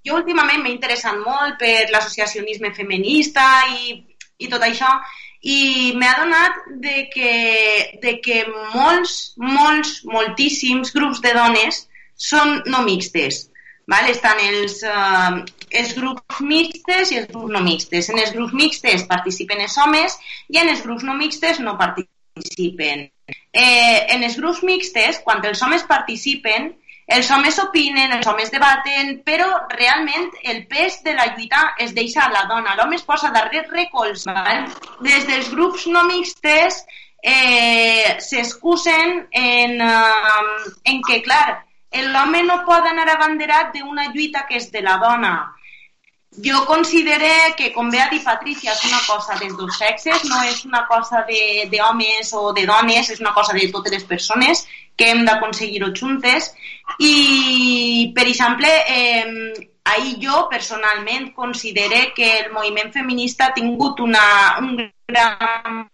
[0.07, 3.99] jo últimament m'he interessat molt per l'associacionisme feminista i,
[4.39, 4.91] i tot això
[5.41, 7.31] i m'he adonat de que,
[8.03, 8.43] de que
[8.75, 13.47] molts, molts, moltíssims grups de dones són no mixtes.
[13.89, 14.11] Val?
[14.13, 15.41] Estan els, uh,
[15.73, 18.11] els grups mixtes i els grups no mixtes.
[18.13, 20.19] En els grups mixtes participen els homes
[20.53, 23.09] i en els grups no mixtes no participen.
[23.51, 26.75] Eh, en els grups mixtes, quan els homes participen,
[27.11, 32.23] els homes opinen, els homes debaten, però realment el pes de la lluita es deixa
[32.25, 32.77] a la dona.
[32.79, 34.71] L'home es posa darrere recolzant.
[35.03, 36.85] Des dels grups no mixtes
[37.23, 41.65] eh, s'excusen en, eh, en que, clar,
[42.13, 45.35] l'home no pot anar abanderat d'una lluita que és de la dona.
[46.31, 47.27] Jo considero
[47.59, 50.85] que, com bé ha dit Patricia, és una cosa dels dos sexes, no és una
[50.87, 54.63] cosa d'homes o de dones, és una cosa de totes les persones
[54.97, 56.53] que hem d'aconseguir-ho juntes
[56.99, 64.59] i, per exemple, eh, ahir jo personalment considero que el moviment feminista ha tingut una,
[64.59, 64.77] un
[65.09, 65.87] gran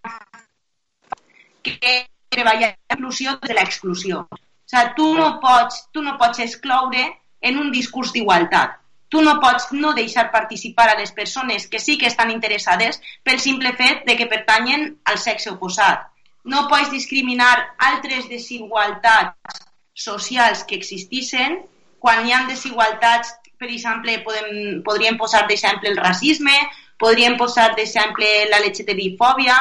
[1.63, 1.95] que
[2.29, 4.25] treballar l'inclusió de l'exclusió.
[4.31, 7.07] O sigui, tu no pots, tu no pots excloure
[7.41, 8.81] en un discurs d'igualtat.
[9.09, 13.39] Tu no pots no deixar participar a les persones que sí que estan interessades pel
[13.39, 16.09] simple fet de que pertanyen al sexe oposat
[16.47, 17.55] no pots discriminar
[17.91, 19.63] altres desigualtats
[19.97, 21.65] socials que existissin
[22.07, 26.55] quan hi ha desigualtats, per exemple, podem, podríem posar d'exemple el racisme,
[27.01, 29.57] podríem posar d'exemple la LGTBI-fòbia,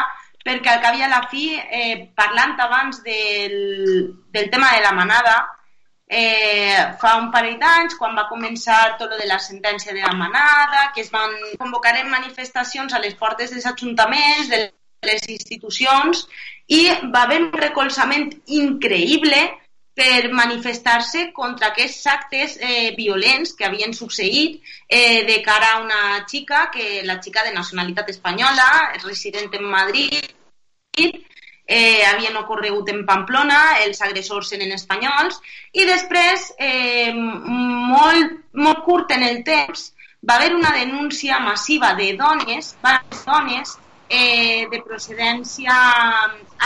[0.45, 3.55] perquè al cap i a la fi, eh, parlant abans del,
[4.35, 5.35] del tema de la manada,
[6.05, 10.13] eh, fa un parell d'anys, quan va començar tot lo de la sentència de la
[10.13, 14.67] manada, que es van convocar en manifestacions a les portes dels ajuntaments, de
[15.09, 16.27] les institucions,
[16.67, 19.41] i va haver un recolzament increïble
[19.95, 26.01] per manifestar-se contra aquests actes eh, violents que havien succeït eh, de cara a una
[26.27, 28.67] xica, que la xica de nacionalitat espanyola,
[29.05, 30.19] resident en Madrid,
[30.99, 35.39] eh, havien ocorregut en Pamplona, els agressors eren espanyols,
[35.71, 39.93] i després, eh, molt, molt curt en el temps,
[40.27, 42.75] va haver una denúncia massiva de dones,
[43.23, 43.77] dones
[44.09, 45.75] eh, de procedència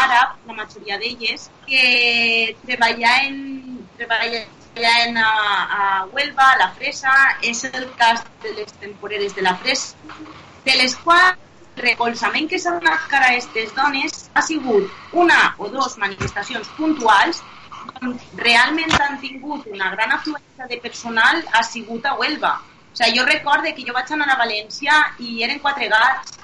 [0.06, 5.30] àrab, la majoria d'elles, que treballaven, treballaven a,
[5.80, 9.96] a Huelva, a la Fresa, és el cas de les temporeres de la Fresa,
[10.66, 11.38] de les quals
[11.80, 16.68] el recolzament que s'ha donat cara a aquestes dones ha sigut una o dos manifestacions
[16.76, 17.40] puntuals
[18.02, 22.52] on realment han tingut una gran afluència de personal ha sigut a Huelva.
[22.60, 26.36] O sigui, jo recorde que jo vaig anar a València i eren quatre gats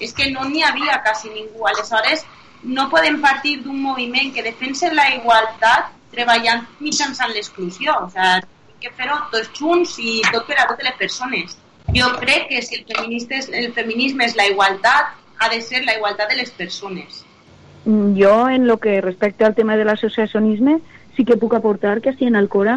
[0.00, 1.66] és que no n'hi havia quasi ningú.
[1.66, 2.24] Aleshores,
[2.62, 7.94] no podem partir d'un moviment que defensa la igualtat treballant mitjançant l'exclusió.
[8.04, 8.46] O sigui,
[8.80, 11.56] que fer-ho tots junts i tot per a totes les persones.
[11.94, 15.84] Jo crec que si el, feminista és, el feminisme és la igualtat, ha de ser
[15.84, 17.22] la igualtat de les persones.
[17.86, 20.80] Jo, en lo que respecta al tema de l'associacionisme,
[21.16, 22.76] sí que puc aportar que així en Alcora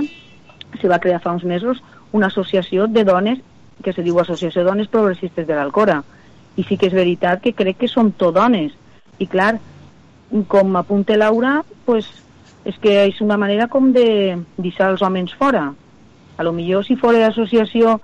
[0.80, 3.40] se va crear fa uns mesos una associació de dones
[3.84, 6.04] que se diu Associació de Dones Progressistes de l'Alcora
[6.60, 8.76] i sí que és veritat que crec que som tot dones
[9.20, 9.58] i clar,
[10.52, 12.08] com apunta Laura pues,
[12.68, 15.70] és que és una manera com de deixar els homes fora.
[16.38, 18.00] A lo millor si fora associació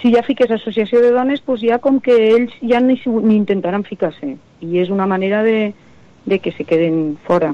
[0.00, 3.84] si ja fiques associació de dones pues ja com que ells ja ni, ni intentaran
[3.84, 4.36] ficar-se.
[4.64, 5.74] I és una manera de,
[6.24, 7.52] de que se queden fora.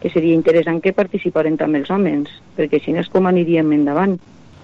[0.00, 4.18] Que seria interessant que participaren també els homes perquè així és com aniríem endavant.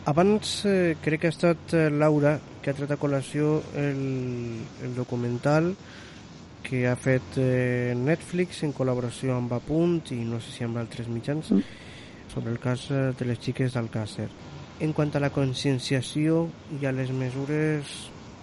[0.06, 4.94] Abans eh, crec que ha estat eh, Laura que ha tret a col·lació el, el
[4.94, 5.72] documental
[6.62, 11.10] que ha fet eh, Netflix en col·laboració amb Apunt i no sé si amb altres
[11.10, 11.62] mitjans mm.
[12.32, 14.28] sobre el cas eh, de les xiques d'Alcàcer.
[14.82, 16.46] En quant a la conscienciació
[16.78, 17.92] i a les mesures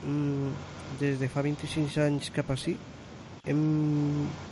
[0.04, 0.52] mm,
[1.00, 2.76] des de fa 25 anys cap a sí,
[3.48, 3.62] hem,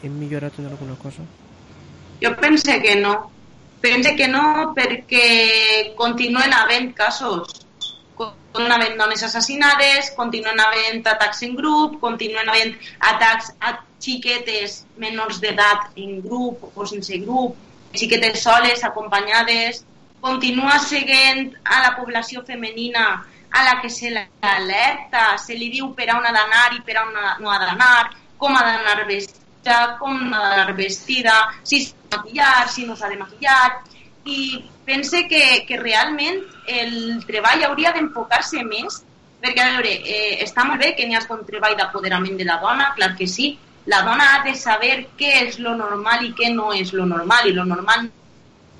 [0.01, 1.27] hem millorat en alguna cosa?
[2.23, 3.17] Jo pense que no
[3.81, 7.66] Pense que no perquè continuen havent casos,
[8.17, 12.75] continuen havent dones assassinades, continuen havent atacs en grup, continuen havent
[13.11, 17.55] atacs a xiquetes menors d'edat en grup o sense grup,
[17.93, 19.83] xiquetes soles, acompanyades,
[20.21, 23.07] continua seguint a la població femenina
[23.51, 27.13] a la que se l'alerta, se li diu per on ha d'anar i per on
[27.13, 32.95] no ha d'anar, com ha d'anar vestida, com ha d'anar vestida, si maquillar, si no
[32.95, 33.83] s'ha de maquillar,
[34.25, 36.39] i pense que, que realment
[36.79, 39.01] el treball hauria d'enfocar-se més,
[39.43, 42.57] perquè, a veure, eh, està molt bé que n'hi hagi un treball d'apoderament de la
[42.63, 43.51] dona, clar que sí,
[43.91, 47.51] la dona ha de saber què és lo normal i què no és lo normal,
[47.51, 48.07] i lo normal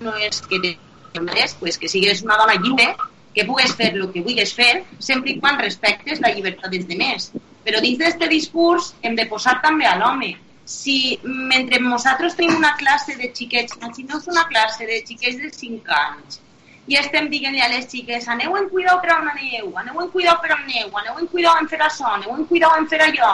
[0.04, 2.89] no és que és, pues, que sigues una dona lliure,
[3.36, 7.32] que pugues fer el que vulguis fer, sempre i quan respectes la llibertat dels demés.
[7.67, 10.34] Però dins d'aquest discurs hem de posar també a l'home,
[10.67, 15.93] si mentre nosaltres tenim una classe de xiquets, imagineu una classe de xiquets de 5
[15.99, 16.41] anys
[16.91, 20.36] i estem dient-li a les xiques aneu en cuidau per on aneu, aneu en cuidau
[20.43, 23.32] per on aneu, aneu en cuidau en fer això, aneu en cuidau en fer allò.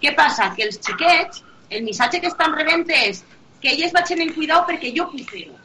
[0.00, 0.48] Què passa?
[0.56, 3.22] Que els xiquets, el missatge que estan rebent és
[3.60, 5.56] que elles vagin en cuidau perquè jo puc fer-ho.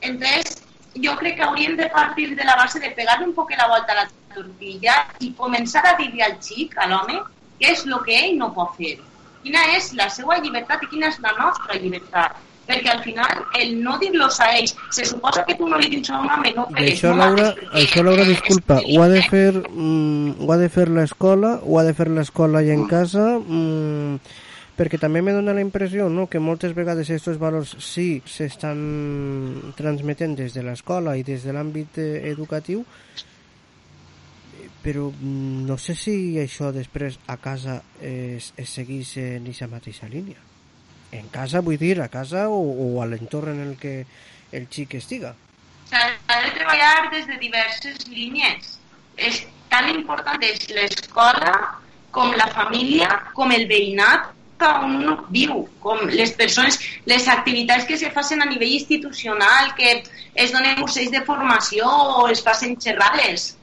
[0.00, 0.64] Entonces,
[1.04, 3.92] jo crec que hauríem de partir de la base de pegar un poc la volta
[3.92, 7.20] a la tortilla i començar a dir-li al xic, a l'home,
[7.60, 8.96] què és el que ell no pot fer
[9.42, 12.40] quina és la seva llibertat i quina és la nostra llibertat?
[12.62, 16.12] Perquè al final el no dir-los a ells se suposa que tu no li dius
[16.12, 17.48] a un home no perquè això, Laura,
[17.80, 21.84] això Laura disculpa ho ha de fer mm, ho ha de fer l'escola ho ha
[21.88, 24.38] de fer l'escola i en casa mm,
[24.78, 28.78] perquè també me dona la impressió no, que moltes vegades aquests valors sí s'estan
[29.76, 32.86] transmetent des de l'escola i des de l'àmbit eh, educatiu
[34.82, 40.10] però mm, no sé si això després a casa es, es seguís en aquesta mateixa
[40.10, 40.40] línia.
[41.12, 43.94] En casa, vull dir, a casa o, o a l'entorn en el que
[44.52, 45.34] el xic estiga.
[45.90, 48.76] S'ha de treballar des de diverses línies.
[49.16, 51.56] És tan important és l'escola
[52.12, 56.76] com la família, com el veïnat on uno viu, com les persones,
[57.10, 60.04] les activitats que se facin a nivell institucional, que
[60.38, 63.56] es donen cursos de formació o es facin xerrades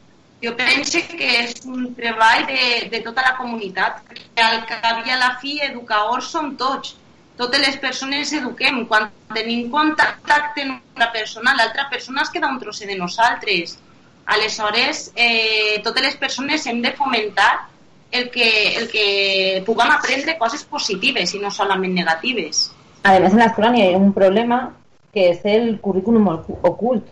[0.43, 4.01] jo penso que és un treball de, de tota la comunitat,
[4.35, 6.95] que al cap i a la fi educadors som tots.
[7.39, 8.81] totes les persones eduquem.
[8.87, 10.33] Quan tenim contacte
[10.65, 13.77] amb una persona, l'altra persona es queda un trosset de nosaltres.
[14.25, 17.67] Aleshores, eh, totes les persones hem de fomentar
[18.11, 22.71] el que, el que puguem aprendre coses positives i no solament negatives.
[23.03, 24.75] Además, en la escuela hay un problema
[25.13, 27.05] que es el currículum ocu- ocult.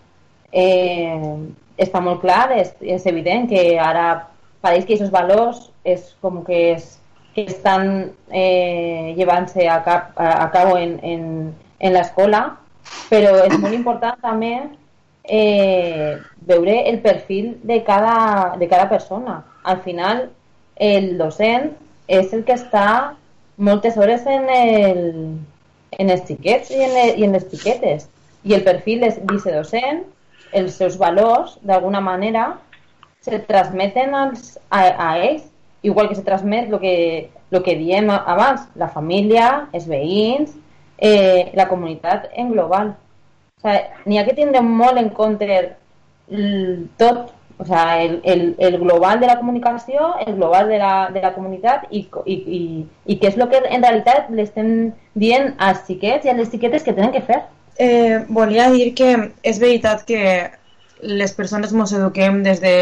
[0.51, 1.37] Eh,
[1.77, 4.07] està molt clar, és, és evident que ara
[4.61, 6.97] pareix que aquests valors és com que, és,
[7.35, 11.27] que estan eh, llevant-se a, cap, a, a cabo en, en,
[11.79, 12.43] en l'escola,
[13.11, 14.55] però és molt important també
[15.27, 16.17] eh,
[16.49, 19.43] veure el perfil de cada, de cada persona.
[19.63, 20.27] Al final,
[20.75, 21.71] el docent
[22.07, 23.13] és el que està
[23.57, 25.01] moltes hores en, el,
[25.91, 28.07] en els xiquets i en, i en les xiquetes.
[28.47, 30.05] I el perfil és vicedocent,
[30.53, 32.57] els seus valors, d'alguna manera,
[33.21, 35.43] se transmeten als, a, a ells,
[35.83, 40.53] igual que se transmet el que, lo que diem abans, la família, els veïns,
[40.97, 42.93] eh, la comunitat en global.
[43.57, 45.47] O sigui, n'hi ha que tindre molt en compte
[46.29, 51.09] l- tot, o sigui, el, el, el global de la comunicació, el global de la,
[51.13, 52.61] de la comunitat i, i, i,
[53.05, 54.73] i què és el que en realitat li estem
[55.15, 57.43] dient als xiquets i a les xiquetes que tenen que fer.
[57.79, 59.09] Eh, volia dir que
[59.45, 60.21] és veritat que
[61.19, 62.77] les persones ens eduquem des de,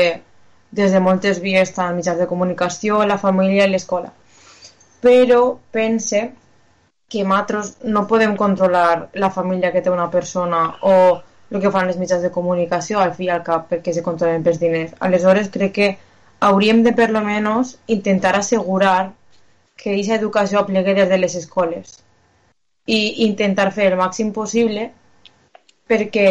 [0.71, 4.13] des de moltes vies, tant mitjans de comunicació, la família i l'escola.
[5.03, 5.41] Però
[5.75, 6.21] pense
[7.11, 10.95] que nosaltres no podem controlar la família que té una persona o
[11.51, 14.47] el que fan les mitjans de comunicació al fi i al cap perquè se controlen
[14.47, 14.95] pels diners.
[14.99, 15.91] Aleshores crec que
[16.39, 19.11] hauríem de per lo menos intentar assegurar
[19.75, 21.99] que aquesta educació aplegui des de les escoles
[22.85, 24.89] i intentar fer el màxim possible
[25.89, 26.27] perquè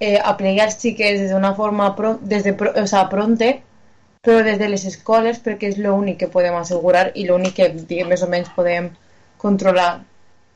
[0.00, 3.60] eh, aplegui els xiquets d'una forma pro, des de, pro- o sea, pronte
[4.22, 8.08] però des de les escoles perquè és l'únic que podem assegurar i l'únic que diguem,
[8.12, 8.90] més o menys podem
[9.42, 10.02] controlar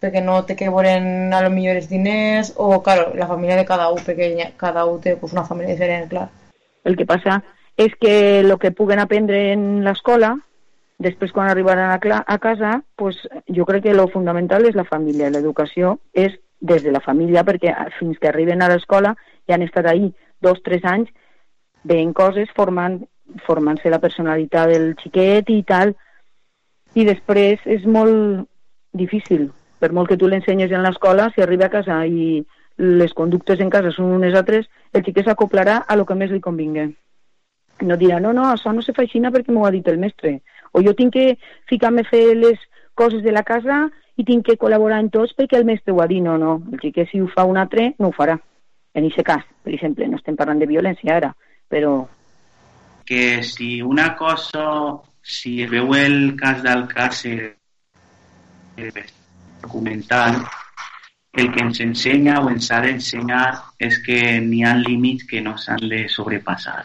[0.03, 0.93] perquè no té que veure
[1.35, 5.01] a lo millor els diners o, claro, la família de cada un perquè cada un
[5.01, 6.29] té pues, una família diferent, clar.
[6.85, 7.41] El que passa
[7.77, 10.37] és que el que puguen aprendre en l'escola,
[10.99, 13.19] després quan arribaran a, a casa, pues,
[13.49, 15.31] jo crec que lo fundamental és la família.
[15.31, 19.15] L'educació és des de la família, perquè fins que arriben a l'escola
[19.47, 21.13] ja han estat ahí dos, tres anys
[21.85, 22.99] veient coses, formant,
[23.47, 25.95] formant-se la personalitat del xiquet i tal,
[26.97, 28.49] i després és molt
[28.97, 29.51] difícil.
[29.79, 32.41] Per molt que tu l'ensenyes en l'escola, si arriba a casa i
[32.79, 36.41] les conductes en casa són unes altres, el xiquet s'acoplarà a lo que més li
[36.41, 36.89] convingui.
[37.85, 40.41] No dirà, no, no, això no se fa així perquè m'ho ha dit el mestre.
[40.77, 41.39] O jo tinc que
[41.71, 42.61] ficar-me a fer les
[42.95, 46.11] coses de la casa i tinc que col·laborar en tots perquè el mestre ho ha
[46.11, 46.23] dit.
[46.25, 48.37] No, no, el xiquet si ho fa un altre, no ho farà.
[48.97, 51.35] En aquest cas, per exemple, no estem parlant de violència ara,
[51.69, 51.99] però
[53.07, 57.39] que si una cosa, si veu el cas d'Alcàcer
[58.77, 59.05] eh,
[59.63, 60.43] documental,
[61.33, 63.47] el que ens ensenya o ens ha d'ensenyar
[63.79, 66.83] és que n'hi ha límits que no s'han de sobrepassar.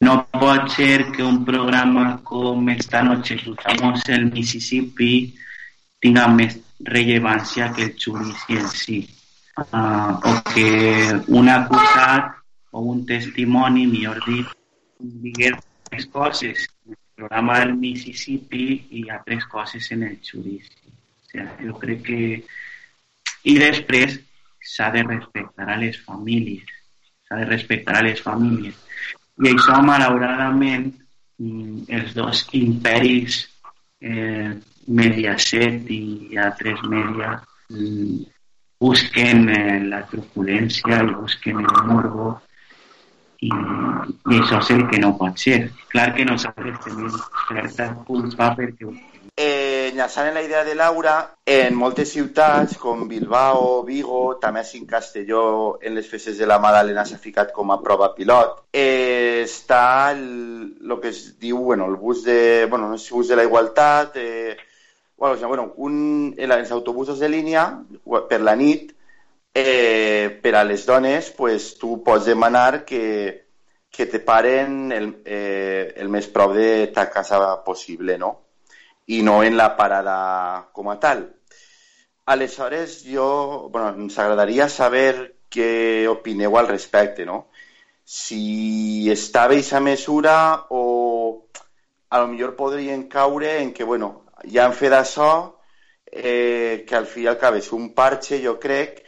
[0.00, 5.34] No pot ser que un programa com Esta noche cruzamos el Mississippi
[6.04, 8.98] tinga més rellevància que el judici en si.
[9.72, 10.68] Ah, o que
[11.32, 12.34] un acusat
[12.76, 14.52] o un testimoni, millor dit,
[15.00, 15.56] digués
[15.88, 18.66] tres coses en el programa del Mississippi
[19.00, 20.92] i altres coses en el judici.
[20.92, 22.20] O sigui, jo crec que...
[23.48, 24.18] I després
[24.60, 26.68] s'ha de respectar a les famílies.
[27.24, 28.76] S'ha de respectar a les famílies.
[29.36, 30.88] I això, malauradament,
[31.38, 33.42] mm, els dos imperis,
[34.00, 34.54] eh,
[34.86, 37.32] Mediaset i altres mèdia,
[37.70, 38.22] mm,
[38.80, 42.28] busquen eh, la truculència i busquen el morbo
[43.40, 45.58] i, i això és el que no pot ser.
[45.92, 47.12] Clar que nosaltres tenim
[47.48, 48.94] certa culpa perquè ho
[49.86, 54.86] Eh, enllaçant en la idea de Laura, en moltes ciutats com Bilbao, Vigo, també en
[54.86, 60.10] Castelló, en les festes de la Madalena s'ha ficat com a prova pilot, eh, està
[60.10, 63.36] el, el que es diu, bueno, el bus de, bueno, no sé si bus de
[63.36, 64.56] la igualtat, eh,
[65.16, 67.66] bueno, bueno un, els autobusos de línia,
[68.28, 68.90] per la nit,
[69.54, 73.46] eh, per a les dones, pues, tu pots demanar que,
[73.90, 78.45] que te paren el, eh, el més prop de ta casa possible, no?
[79.06, 81.24] I no en la parada com a tal.
[82.26, 87.46] Aleshores, jo, bueno, ens agradaria saber què opineu al respecte, no?
[88.04, 91.46] Si està bé mesura o
[92.10, 95.30] a lo millor podrien caure en que, bueno, ja han fet això,
[96.06, 99.02] eh, que al fi i al cap és un parche, jo crec,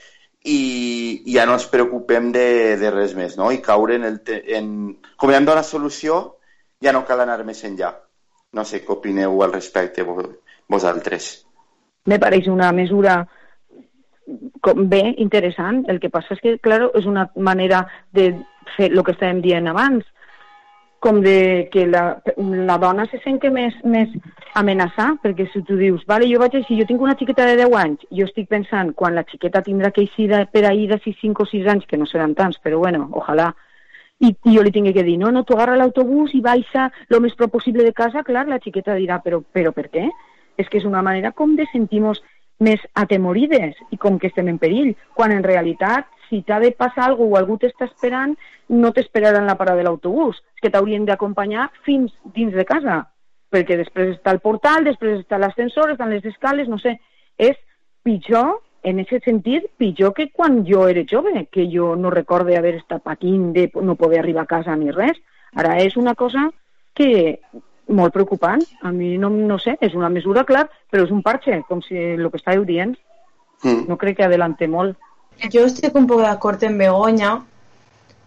[0.45, 3.51] i, i ja no ens preocupem de, de res més, no?
[3.53, 4.21] I caure en el...
[4.59, 4.69] En,
[5.17, 6.39] com ja hem donat solució,
[6.83, 7.95] ja no cal anar més enllà.
[8.53, 10.25] No sé què opineu al respecte vos,
[10.69, 11.45] vosaltres.
[12.09, 13.27] me pareix una mesura
[14.75, 15.85] bé, interessant.
[15.89, 18.31] El que passa és que, claro, és una manera de
[18.77, 20.05] fer el que estàvem dient abans,
[21.05, 22.19] com de que la,
[22.69, 24.11] la dona se sent que més, més
[24.59, 27.77] amenaçar, perquè si tu dius, vale, jo vaig així, jo tinc una xiqueta de 10
[27.79, 31.45] anys, jo estic pensant, quan la xiqueta tindrà que eixir per ahir de 6, 5
[31.45, 33.53] o 6 anys, que no seran tants, però bueno, ojalà,
[34.21, 37.21] i, i jo li tinc que dir, no, no, tu agarra l'autobús i baixa el
[37.23, 40.09] més prop possible de casa, clar, la xiqueta dirà, però, però per què?
[40.59, 42.21] És que és una manera com de sentir-nos
[42.59, 47.07] més atemorides i com que estem en perill, quan en realitat si t'ha de passar
[47.07, 48.35] alguna o algú t'està esperant,
[48.69, 53.05] no t'esperaran la parada de l'autobús, és que t'haurien d'acompanyar fins dins de casa,
[53.55, 56.99] perquè després està el portal, després està l'ascensor, estan les escales, no sé,
[57.39, 57.57] és
[58.05, 62.77] pitjor, en aquest sentit, pitjor que quan jo era jove, que jo no recorde haver
[62.79, 65.19] estat patint de no poder arribar a casa ni res.
[65.55, 66.49] Ara és una cosa
[66.95, 67.41] que
[67.89, 68.63] molt preocupant.
[68.83, 71.97] A mi no, no sé, és una mesura, clar, però és un parche, com si
[71.97, 72.97] el que estàveu dient.
[73.65, 73.87] Mm.
[73.89, 74.99] No crec que adelante molt.
[75.53, 77.33] Jo estic un poc d'acord amb Begoña,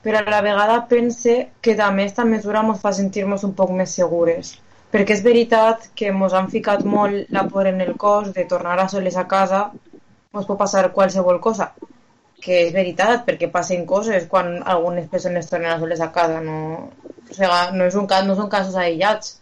[0.03, 3.95] però a la vegada pense que també aquesta mesura ens fa sentir-nos un poc més
[3.95, 4.57] segures.
[4.91, 8.79] Perquè és veritat que ens han ficat molt la por en el cos de tornar
[8.79, 9.69] a soles a casa,
[10.33, 11.71] ens pot passar qualsevol cosa.
[12.41, 16.57] Que és veritat, perquè passen coses quan algunes persones tornen a soles a casa, no,
[17.05, 19.37] o sigui, no, és un, cas, no són casos aïllats.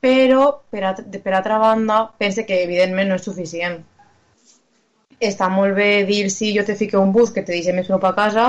[0.00, 3.82] Però, per, a, per altra banda, pense que evidentment no és suficient
[5.20, 8.04] està molt bé dir si jo te fico un bus que te deixa més prop
[8.04, 8.46] a casa,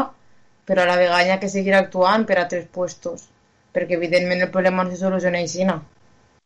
[0.67, 3.29] però a la vegada que seguir actuant per a tres puestos,
[3.73, 5.81] perquè evidentment el problema no se soluciona així, no.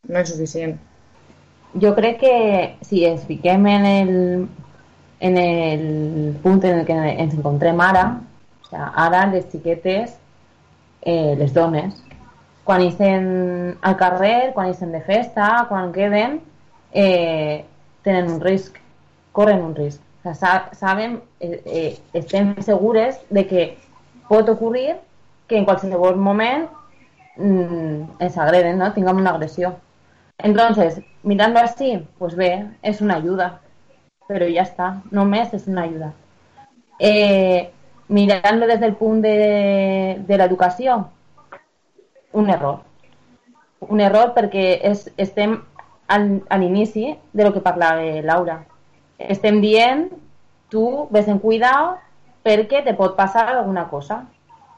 [0.07, 0.77] no és suficient.
[1.81, 2.35] Jo crec que
[2.85, 4.13] si ens fiquem en el,
[5.21, 8.05] en el punt en el que ens encontrem ara,
[8.63, 10.17] o sea, ara les xiquetes,
[11.01, 11.93] eh, les dones,
[12.65, 16.39] quan estem al carrer, quan estem de festa, quan queden,
[16.91, 17.63] eh,
[18.01, 18.77] tenen un risc,
[19.31, 20.01] corren un risc.
[20.23, 23.77] O sea, saben, eh, eh, estén segures de que
[24.27, 24.97] pot ocurrir
[25.47, 26.69] que en qualsevol moment
[27.37, 28.93] mmm, ens agreden, ¿no?
[28.93, 29.75] Tengamos una agresión.
[30.37, 33.61] Entonces, mirando así, pues ve, es una ayuda.
[34.31, 36.13] Pero ya está, no mes es una ayuda.
[36.99, 37.69] Eh,
[38.07, 41.07] mirando desde el punto de, de la educación,
[42.31, 42.79] un error.
[43.81, 45.57] Un error perquè és, estem
[46.07, 48.61] al, a l'inici de lo que parlava Laura
[49.29, 50.09] estem dient
[50.69, 51.97] tu ves en cuidado
[52.43, 54.23] perquè te pot passar alguna cosa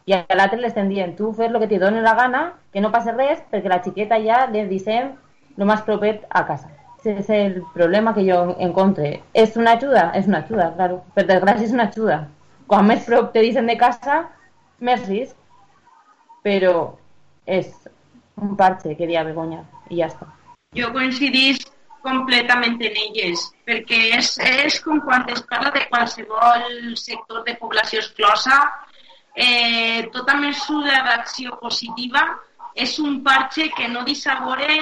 [0.05, 2.43] i a l'altre li estem dient tu fes el que t'hi doni la gana
[2.73, 5.13] que no passi res perquè la xiqueta ja li dissem
[5.57, 6.69] el més propet a casa
[7.05, 10.11] ese és el problema que jo encontre és una ajuda?
[10.15, 11.03] és una ajuda, claro.
[11.15, 12.27] Per desgràcia és una ajuda
[12.67, 14.23] quan més prop te dicen de casa
[14.79, 15.35] més risc
[16.43, 16.93] però
[17.45, 17.69] és
[18.41, 20.27] un parche que dia Begoña i ja està
[20.77, 21.61] jo coincidís
[22.03, 26.65] completament en elles, perquè és, és com quan es parla de qualsevol
[26.99, 28.57] sector de població exclosa,
[29.35, 32.25] eh, tota mesura d'acció positiva
[32.75, 34.77] és un parche que no dissabore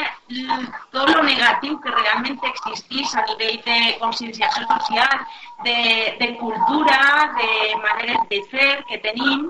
[0.91, 5.25] tot lo negatiu que realment existeix a nivell de conscienciació social,
[5.65, 5.77] de,
[6.19, 7.01] de cultura,
[7.39, 7.51] de
[7.83, 9.49] maneres de fer que tenim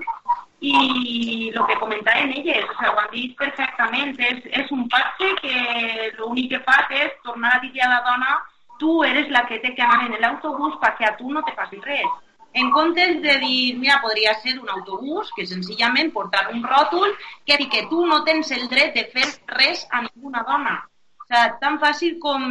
[0.64, 5.32] y lo que comentaven elles, o sea, ho han dit perfectament, és, és un pacte
[5.40, 8.36] que l'únic que fa és tornar a dir a la dona
[8.78, 11.78] tu eres la que té que anar en l'autobús perquè a tu no te passi
[11.82, 12.06] res.
[12.54, 17.14] En comptes de dir, mira, podria ser un autobús que senzillament portar un ròtol
[17.46, 20.74] que digui que tu no tens el dret de fer res a ninguna dona.
[21.22, 22.44] O sea, tan fàcil com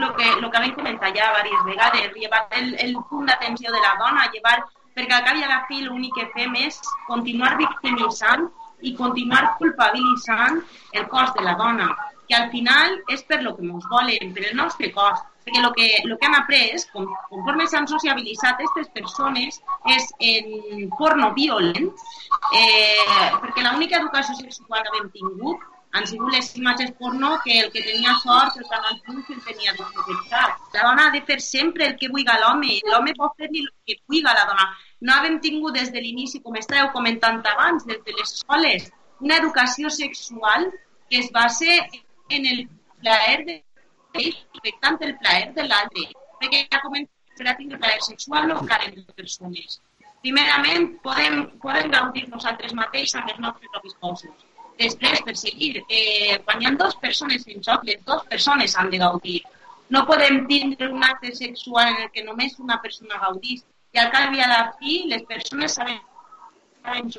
[0.00, 3.80] lo que, lo que vam comentar ja diverses vegades, llevar el, el punt d'atenció de
[3.84, 4.56] la dona, llevar
[4.94, 8.48] perquè al cap i a la fi l'únic que fem és continuar victimitzant
[8.80, 10.60] i continuar culpabilitzant
[10.92, 11.88] el cos de la dona,
[12.28, 15.22] que al final és per lo que ens volen, per el nostre cos.
[15.44, 19.60] Perquè el que, lo que han après, com, conforme s'han sociabilitzat aquestes persones,
[19.92, 21.90] és en porno violent,
[22.56, 27.70] eh, perquè l'única educació sexual que hem tingut han sigut les imatges porno que el
[27.70, 30.56] que tenia sort el Canal Plus el tenia desconnectat.
[30.74, 32.80] La dona ha de fer sempre el que vulgui l'home.
[32.90, 34.66] L'home pot fer el que vulgui la dona.
[35.06, 38.90] No havem tingut des de l'inici, com estàveu comentant abans, des de les escoles,
[39.20, 40.66] una educació sexual
[41.08, 41.78] que es base
[42.30, 42.68] en el
[43.00, 43.63] plaer de
[44.14, 46.06] respectant el plaer de l'altre.
[46.40, 49.80] Perquè ja començat per a tenir plaer sexual no calen de persones.
[50.24, 56.38] Primerament, podem, podem gaudir nosaltres mateixos amb els nostres propis cossos Després, per seguir, eh,
[56.46, 59.36] quan hi ha dues persones en joc, les dues persones han de gaudir.
[59.94, 63.62] No podem tindre un acte sexual en el que només una persona gaudís
[63.94, 66.00] i al cap i a la fi les persones saben,
[66.82, 67.12] saben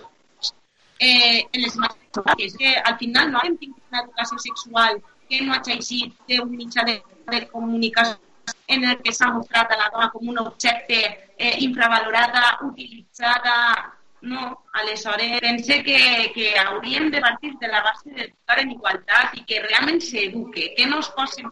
[1.00, 5.00] eh, en les mateixes que al final no hem tingut una educació sexual
[5.30, 7.02] que no hagi sigut d'un mitjà de,
[7.32, 8.20] de comunicació
[8.68, 11.04] en el que s'ha mostrat a la dona com un objecte
[11.38, 13.94] eh, infravalorada, utilitzada...
[14.26, 19.44] No, aleshores pense que, que hauríem de partir de la base d'educar en igualtat i
[19.46, 21.52] que realment s'eduque, que no es posin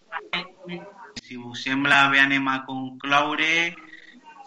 [1.21, 3.75] Si us sembla, bé anem a concloure.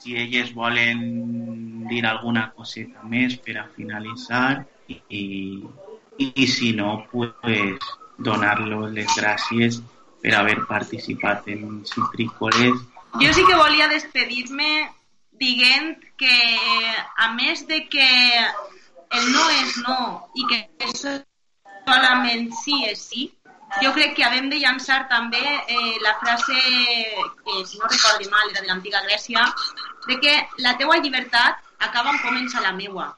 [0.03, 5.24] Si elles volen dir alguna coseta més per a finalitzar i, i,
[6.18, 7.79] i si no, pues,
[8.18, 9.80] donar-los les gràcies
[10.22, 12.80] per haver participat en Citrícoles.
[13.20, 14.88] Jo sí que volia despedir-me
[15.40, 16.36] dient que
[17.16, 18.08] a més de que
[19.16, 19.98] el no és no
[20.34, 23.28] i que solament sí és sí,
[23.82, 26.56] jo crec que havem de llançar també eh, la frase,
[27.44, 29.44] que si no recordo mal era de l'antiga Grècia,
[30.08, 33.10] de que la teua llibertat acaba on comença la meua.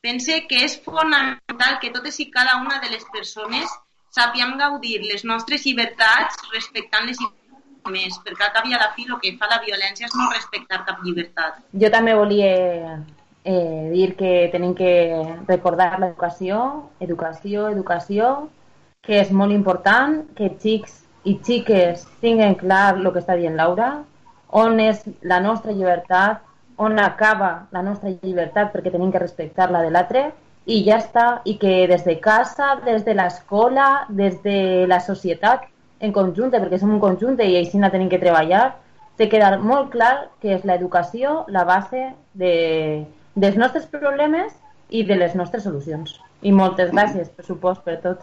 [0.00, 3.68] Pense que és fonamental que totes i cada una de les persones
[4.14, 7.20] sàpiem gaudir les nostres llibertats respectant les
[7.90, 10.30] més, perquè al cap i a la fi el que fa la violència és no
[10.32, 11.60] respectar cap llibertat.
[11.82, 12.50] Jo també volia
[13.46, 14.92] eh, dir que tenim que
[15.46, 18.48] recordar l'educació, educació, educació,
[19.06, 23.92] que és molt important que xics i xiques tinguen clar el que està dient Laura,
[24.50, 26.42] on és la nostra llibertat,
[26.76, 30.26] on acaba la nostra llibertat perquè tenim que respectar la de l'altre
[30.66, 35.68] i ja està, i que des de casa, des de l'escola, des de la societat
[36.02, 38.74] en conjunt, perquè som un conjunt i així no tenim que treballar,
[39.16, 43.04] té quedar molt clar que és l'educació la base de,
[43.34, 44.52] dels nostres problemes
[44.90, 46.18] i de les nostres solucions.
[46.42, 48.20] I moltes gràcies, per supost, per tot.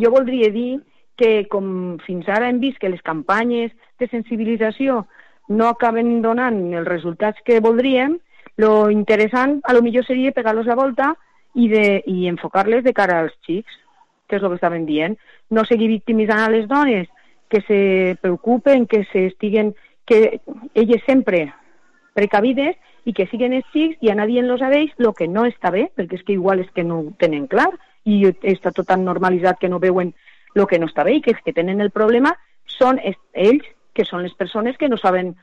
[0.00, 0.80] Jo voldria dir
[1.20, 5.04] que com fins ara hem vist que les campanyes de sensibilització
[5.50, 8.16] no acaben donant els resultats que voldríem,
[8.56, 11.10] lo interessant a lo millor seria pegar-los la volta
[11.54, 13.78] i, de, i enfocar-les de cara als xics,
[14.28, 15.16] que és el que estaven dient.
[15.50, 17.08] No seguir victimitzant a les dones,
[17.50, 19.74] que se preocupen, que estiguen,
[20.06, 20.40] que
[20.74, 21.52] elles sempre
[22.14, 25.72] precavides i que siguen els xics i anar dient-los a ells el que no està
[25.74, 27.70] bé, perquè és que igual és que no ho tenen clar
[28.06, 30.14] i està tot tan normalitzat que no veuen
[30.54, 32.34] el que no està bé i que els que tenen el problema
[32.70, 35.34] són ells, que són les persones que no saben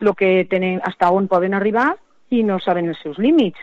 [0.00, 1.92] el que tenen, hasta on poden arribar
[2.30, 3.60] i no saben els seus límits.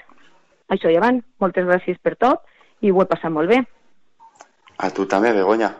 [0.73, 1.23] Això ja van.
[1.43, 2.45] Moltes gràcies per tot
[2.81, 3.63] i ho he passat molt bé.
[4.77, 5.71] A tu també, Begoña.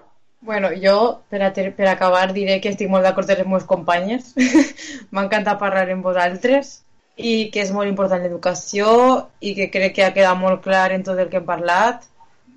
[0.42, 4.34] Bueno, jo, per, a, per acabar, diré que estic molt d'acord amb les meves companyes.
[5.12, 6.82] M'ha encantat parlar amb vosaltres
[7.18, 8.92] i que és molt important l'educació
[9.42, 12.06] i que crec que ha quedat molt clar en tot el que hem parlat,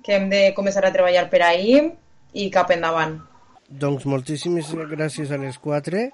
[0.05, 1.89] que hem de començar a treballar per ahir
[2.33, 3.17] i cap endavant.
[3.67, 6.09] Doncs moltíssimes gràcies a les quatre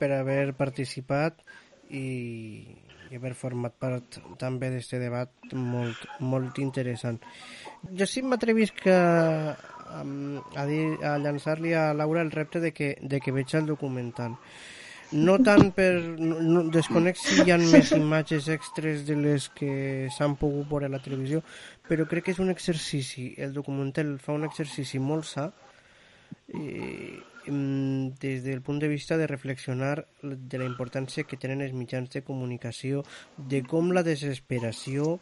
[0.00, 1.38] per haver participat
[1.92, 2.81] i
[3.12, 7.20] i haver format part també d'aquest debat molt, molt interessant.
[7.98, 9.00] Jo sí m'atrevisc a,
[9.92, 14.38] a, dir, a llançar-li a Laura el repte de que, de que veig el documental.
[15.12, 15.90] No tant per...
[16.16, 20.94] No, desconec si hi ha més imatges extres de les que s'han pogut veure a
[20.94, 21.42] la televisió,
[21.88, 25.50] però crec que és un exercici, el documental fa un exercici molt sa,
[26.56, 32.10] i, des del punt de vista de reflexionar de la importància que tenen els mitjans
[32.12, 33.02] de comunicació,
[33.36, 35.18] de com la desesperació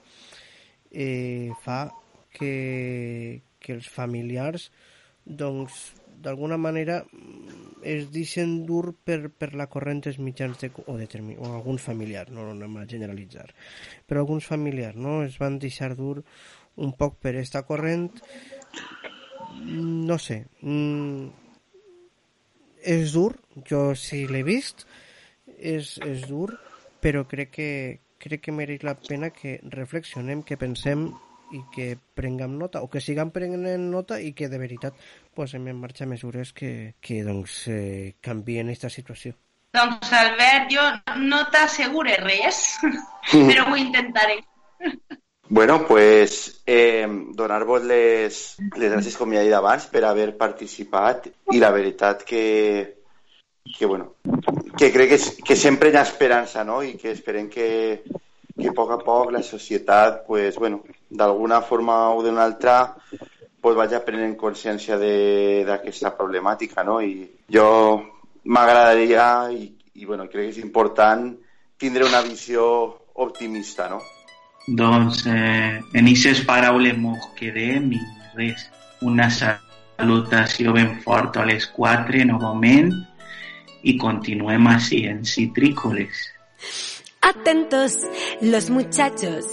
[0.91, 1.89] eh, fa
[2.33, 4.71] que, que els familiars
[5.25, 7.01] doncs d'alguna manera
[7.83, 11.09] es deixen dur per, per la corrent dels mitjans de, o, de,
[11.39, 13.49] o alguns familiars, no, no anem a generalitzar,
[14.07, 15.23] però alguns familiars no?
[15.25, 16.21] es van deixar dur
[16.77, 18.11] un poc per esta corrent
[19.61, 21.40] no sé mm,
[22.83, 23.35] és dur,
[23.69, 24.87] jo sí l'he vist,
[25.59, 26.55] és, és dur,
[27.01, 27.71] però crec que,
[28.21, 31.09] crec que mereix la pena que reflexionem, que pensem
[31.53, 34.99] i que prenguem nota, o que siguem prenent nota i que de veritat
[35.35, 39.35] posem en marxa mesures que, que doncs, eh, canvien aquesta situació.
[39.75, 40.85] Doncs Albert, jo
[41.23, 42.79] no t'assegure res,
[43.33, 44.41] però ho intentaré.
[45.53, 51.25] Bueno, pues eh, donar-vos les, les gràcies, com ja he dit abans, per haver participat
[51.51, 52.43] i la veritat que,
[53.67, 54.13] que, bueno,
[54.79, 56.85] que crec que, que sempre hi ha esperança, no?
[56.87, 57.67] I que esperem que,
[58.55, 62.77] que a poc a poc la societat, pues, bueno, d'alguna forma o d'una altra,
[63.11, 67.01] pues, vagi prenent consciència d'aquesta problemàtica, no?
[67.03, 67.67] I jo
[68.47, 69.67] m'agradaria, i,
[69.99, 71.27] i bueno, crec que és important,
[71.75, 72.71] tindre una visió
[73.27, 73.99] optimista, no?
[74.71, 77.99] Doncs eh, en aquestes paraules mos quedem i
[78.39, 78.69] res,
[79.03, 82.93] una salutació ben a les quatre novament
[83.83, 86.31] y continuem así en Citrícoles.
[87.21, 87.99] Atentos
[88.41, 89.45] los muchachos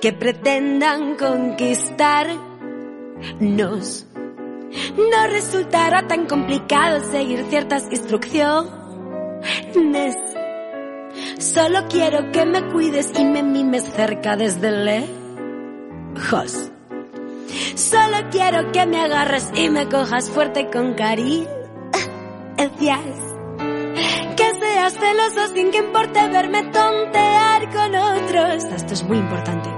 [0.00, 4.06] que pretendan conquistarnos.
[4.96, 10.31] No resultará tan complicado seguir ciertas instrucciones
[11.42, 15.10] Solo quiero que me cuides y me mimes cerca desde lejos.
[17.74, 21.48] Solo quiero que me agarres y me cojas fuerte con cariño.
[24.36, 28.64] Que seas celoso sin que importe verme tontear con otros.
[28.64, 29.68] Esto es muy importante.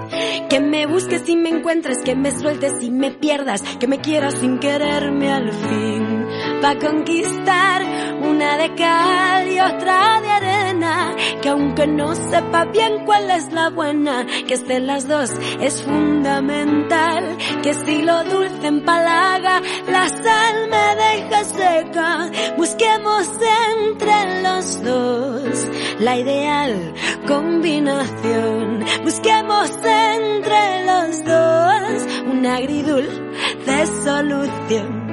[0.50, 4.34] Que me busques y me encuentres, que me sueltes y me pierdas, que me quieras
[4.34, 6.23] sin quererme al fin.
[6.64, 7.82] Pa' conquistar
[8.22, 11.14] una de cal y otra de arena.
[11.42, 17.36] Que aunque no sepa bien cuál es la buena, que estén las dos es fundamental.
[17.62, 22.30] Que si lo dulce empalaga, la sal me deja seca.
[22.56, 23.28] Busquemos
[23.68, 25.68] entre los dos
[26.00, 26.94] la ideal
[27.26, 28.84] combinación.
[29.02, 35.03] Busquemos entre los dos una agridulce solución.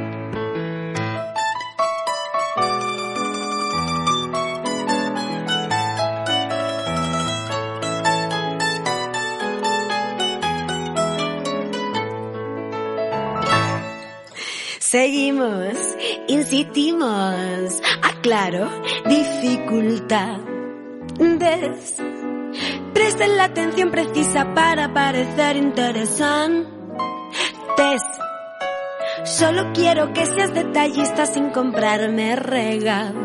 [14.92, 15.96] Seguimos,
[16.28, 18.70] insistimos, aclaro,
[19.08, 20.38] dificultad.
[22.94, 26.68] Presten la atención precisa para parecer interesantes.
[29.24, 33.16] Solo quiero que seas detallista sin comprarme regalos.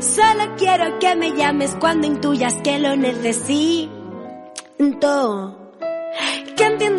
[0.00, 3.88] Solo quiero que me llames cuando intuyas que lo necesito.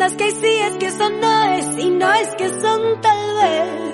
[0.00, 3.90] Entiendas que sí es que eso no es y no es que son tal vez.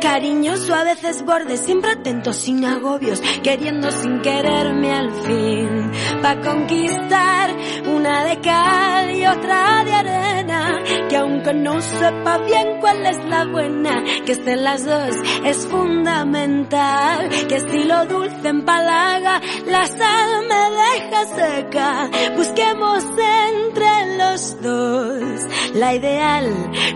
[0.00, 5.90] Cariñoso a veces borde, siempre atento sin agobios, queriendo sin quererme al fin.
[6.22, 7.50] Pa' conquistar
[7.86, 13.46] una de cal y otra de arena, que aunque no sepa bien cuál es la
[13.46, 17.28] buena, que estén las dos es fundamental.
[17.48, 22.10] Que si lo dulce empalaga, la sal me deja seca.
[22.36, 23.02] Busquemos
[23.48, 24.23] entre los
[24.60, 25.40] dos
[25.74, 26.50] la ideal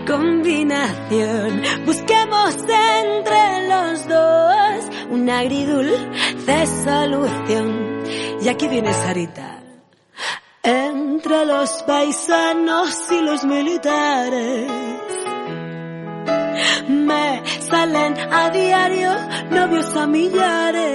[0.05, 1.63] combinación.
[1.85, 8.03] Busquemos entre los dos una agridulce solución.
[8.41, 9.59] Y aquí viene Sarita.
[10.63, 14.69] Entre los paisanos y los militares
[16.89, 19.11] me salen a diario
[19.51, 20.89] novios a millares.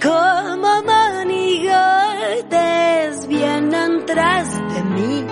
[0.00, 0.82] Como
[4.12, 5.24] tras de mí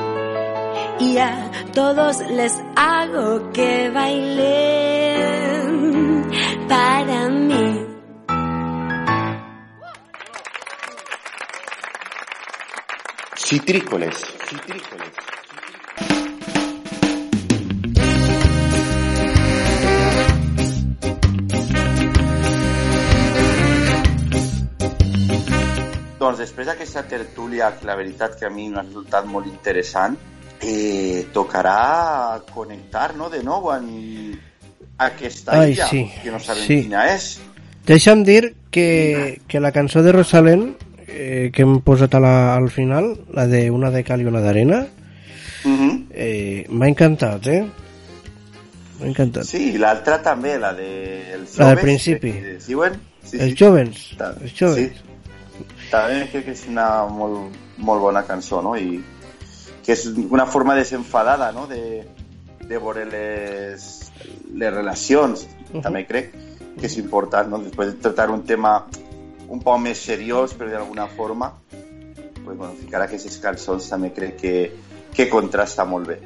[1.00, 5.00] y a todos les hago que bailen
[6.68, 7.86] para mí.
[13.36, 14.16] Citrícoles.
[14.48, 15.27] Citrícoles.
[26.28, 30.16] Doncs després d'aquesta tertúlia, que la veritat que a mi m'ha resultat molt interessant,
[30.60, 34.36] eh, tocarà connectar no, de nou amb
[34.98, 36.76] aquesta Ai, illa, sí, que no sabem sí.
[36.84, 37.30] quina és.
[37.88, 40.74] Deixa'm dir que, que la cançó de Rosalén
[41.06, 44.44] eh, que hem posat a la, al final, la de una de cal i una
[44.44, 44.84] d'arena,
[45.64, 46.06] Mhm.
[46.12, 47.62] eh, m'ha encantat, eh?
[49.00, 49.44] M'ha encantat.
[49.48, 52.32] Sí, l'altra també, la de els La del principi.
[52.32, 53.00] que es diuen.
[53.24, 53.56] Sí, Els sí.
[53.64, 54.92] jovens, els jovens.
[54.92, 55.04] Sí.
[55.90, 58.74] També crec que és una molt, molt bona cançó, no?
[58.76, 59.00] I
[59.84, 62.04] que és una forma desenfadada, no?, de,
[62.60, 63.86] de veure les,
[64.52, 65.46] les relacions.
[65.82, 66.34] També crec
[66.78, 67.62] que és important, no?
[67.64, 68.82] Després de tractar un tema
[69.48, 74.54] un poc més seriós, però d'alguna forma, pues, bueno, ficar aquestes cançons també crec que,
[75.16, 76.18] que contrasta molt bé.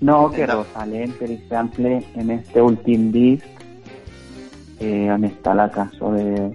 [0.00, 3.48] No, que Rosalén, per exemple, en este últim disc,
[4.80, 6.50] eh, on està la cançó de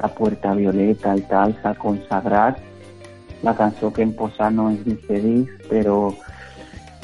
[0.00, 2.60] La Puerta Violeta i tal, s'ha consagrat.
[3.44, 6.00] La cançó que hem posat no és d'aquest disc, però...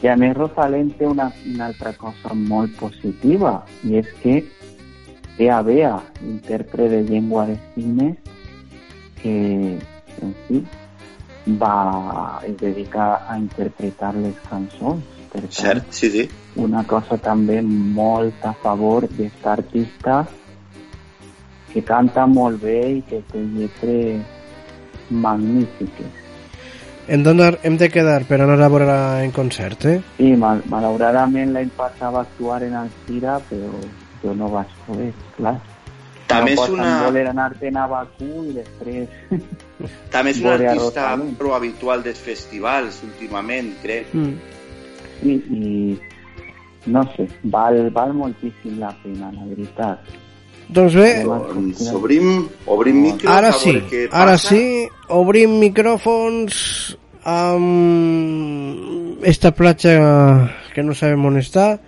[0.04, 4.42] I a més una, una altra cosa molt positiva, i és que
[5.38, 8.16] Bea Bea, intèrpret de llengua de signes,
[9.22, 9.78] que
[10.22, 10.62] en fi
[11.60, 15.04] va, es dedica a interpretar les cançons.
[15.32, 16.28] Per tant, Cert, sí, sí.
[16.56, 20.20] una cosa també molt a favor d'esta artista
[21.72, 24.22] que canta molt bé i que té lletres
[25.10, 26.06] magnífiques.
[27.08, 30.00] Hem, d'anar- hem de quedar per anar a veure en concert, eh?
[30.16, 33.70] Sí, mal, malauradament l'any passat va actuar en Alcira, però
[34.22, 35.60] jo no vaig poder, clar.
[36.26, 39.08] També no és una- voler anar-te'n a Bakú i després...
[40.10, 41.34] També és un artista Rosalén.
[41.38, 44.10] pro habitual dels festivals últimament, crec.
[45.22, 45.98] Sí, i
[46.90, 49.98] no sé, val, val moltíssim la pena, la veritat.
[50.68, 51.24] Doncs bé,
[51.94, 56.56] obrim, obrim micros, ara a sí, què ara sí, obrim micròfons
[57.30, 59.92] amb esta platja
[60.74, 61.78] que no sabem on està,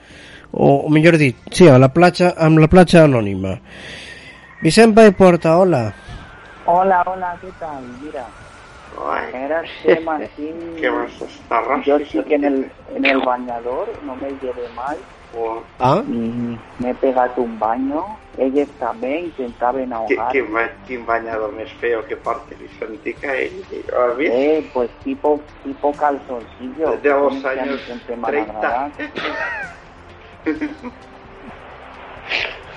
[0.53, 3.59] o, o millor dit, sí, a la platja, amb la platja anònima.
[4.63, 5.83] Vicent Vall Porta, hola.
[6.67, 7.83] Hola, hola, ¿qué tal?
[8.03, 8.27] Mira,
[9.35, 10.55] era el tema así.
[10.81, 14.69] ¿Qué vas a estar Yo sí que en el, en el bañador no me llevé
[14.77, 14.97] mal
[15.79, 16.03] Ah?
[16.07, 18.05] y me he pegado un baño.
[18.39, 20.29] Ella també intentava Qui, ahogar.
[20.31, 23.65] quin, ba- quin banyador més feo que porta Vicentí que ell.
[23.93, 24.33] Has vist?
[24.33, 26.97] Eh, pues tipo, tipo calzoncillo.
[27.03, 28.59] De los años siempre me han 30.
[28.59, 28.93] agradado.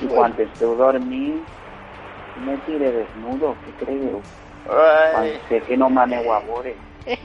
[0.02, 1.46] Y cuando esteu dormint,
[2.36, 4.22] me tire desnudo, què creieu?
[4.72, 6.74] Ai, Sé que no m'aneu a veure.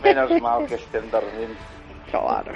[0.03, 1.57] menys mal que estem dormint
[2.11, 2.53] Claro,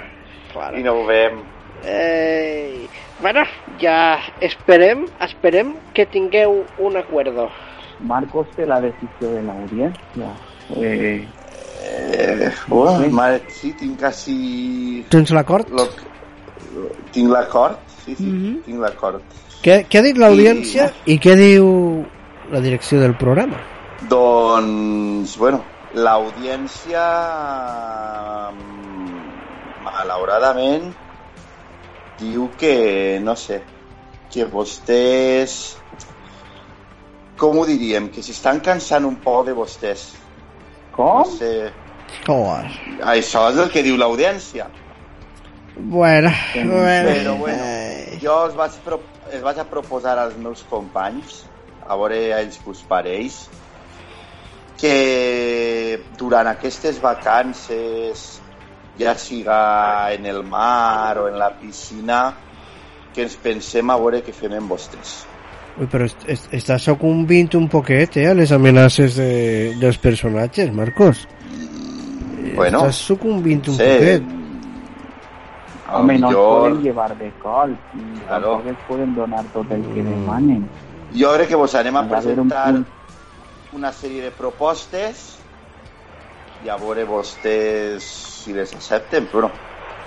[0.53, 0.77] claro.
[0.77, 1.41] i no ho veiem.
[1.83, 2.87] Eh,
[3.21, 3.43] bueno,
[3.81, 7.49] ja esperem, esperem que tingueu un acuerdo.
[7.99, 10.33] Marcos té la decisió de l'audiència.
[10.77, 11.27] Eh,
[11.83, 15.03] Eh, bueno, mare, sí, tinc quasi...
[15.09, 15.67] Tens l'acord?
[15.73, 15.87] Lo,
[17.11, 18.61] tinc l'acord, sí, sí, Mhm.
[18.67, 19.21] tinc l'acord.
[19.63, 22.05] Què, què ha dit l'audiència i què diu
[22.51, 23.57] la direcció del programa?
[24.09, 25.63] Doncs, bueno,
[25.93, 27.01] l'audiència,
[28.53, 30.93] mm, malauradament,
[32.21, 33.61] diu que, no sé,
[34.31, 35.57] que vostès,
[37.41, 40.11] com ho diríem, que s'estan cansant un poc de vostès.
[40.95, 41.25] Com?
[41.25, 41.71] No sé,
[42.27, 42.69] Joder.
[43.13, 44.69] això és el que diu l'audiència.
[45.75, 47.09] Bueno, bueno.
[47.09, 47.63] Però bueno,
[48.21, 48.99] jo els vaig, pro
[49.31, 51.45] els vaig a proposar als meus companys,
[51.87, 53.37] a veure a ells que us pareix,
[54.81, 58.41] que durant aquestes vacances,
[58.99, 62.33] ja siga en el mar o en la piscina,
[63.13, 65.25] que ens pensem a veure què fem amb vostès.
[65.79, 70.71] Ui, però est est estàs sucumbint un poquet, eh, a les amenaces de, dels personatges,
[70.73, 71.25] Marcos.
[72.55, 73.83] Bueno, estàs sucumbint un sí.
[73.83, 74.23] poquet.
[75.91, 77.75] Home, no ens millor- poden llevar de col
[78.27, 78.51] Claro.
[78.59, 80.69] tampoc ens poden donar tot el que demanen.
[81.13, 82.85] Jo crec que vos anem a un presentar punt.
[83.73, 85.37] una sèrie de propostes
[86.65, 88.01] i a veure vostès
[88.43, 89.49] si les accepten, però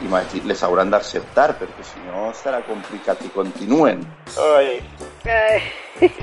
[0.02, 4.04] imagi- les hauran d'acceptar perquè si no serà complicat que continuen.
[4.38, 4.80] Ai,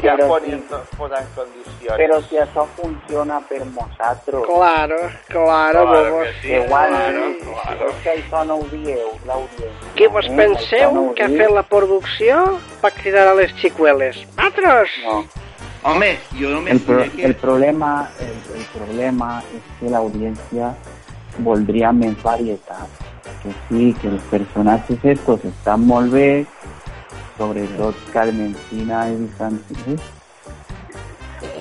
[0.03, 0.63] ja Però poden
[0.97, 1.97] posar en condicions.
[1.97, 6.27] Però si això funciona per nosaltres, Claro, claro, Claro vos.
[6.27, 7.23] que sí, igual claro,
[7.63, 7.89] claro.
[7.89, 9.93] és que això no ho dieu, l'audiència.
[9.95, 10.36] Qui vos eh?
[10.36, 14.19] penseu no que ha fet la producció va cridar a les xicueles?
[14.38, 14.89] Altres!
[15.05, 15.23] No.
[15.84, 17.25] El, pro que...
[17.25, 20.75] el, problema, el, el problema és que l'audiència
[21.41, 23.07] voldria més varietat.
[23.41, 26.45] Que sí, que els personatges estos estan molt bé,
[27.38, 29.97] sobretot Carmencina i Bizantina.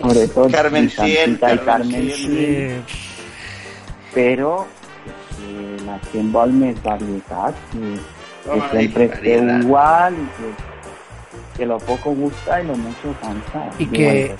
[0.00, 1.64] Sobretot Carmencín, Bizantina i.
[1.64, 2.96] Carmencín,
[4.12, 4.54] però
[5.30, 7.94] que la gent vol més varietat, que,
[8.44, 9.62] que Home, sempre variedad.
[9.62, 10.69] igual y que,
[11.60, 13.68] que lo poco gusta y lo mucho cansa.
[13.78, 14.34] Diu que-.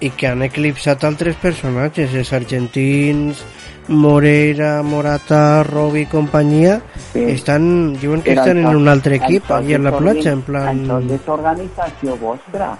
[0.00, 3.40] I que han eclipsat altres personatges, els argentins,
[3.88, 6.80] Moreira, Morata, Robi i companyia,
[7.12, 7.24] Sí.
[7.34, 10.42] estan, diuen que Però estan en això- un altre equip, allà en la platja, en
[10.42, 10.84] plan...
[10.86, 12.70] Això és desorganització vostra.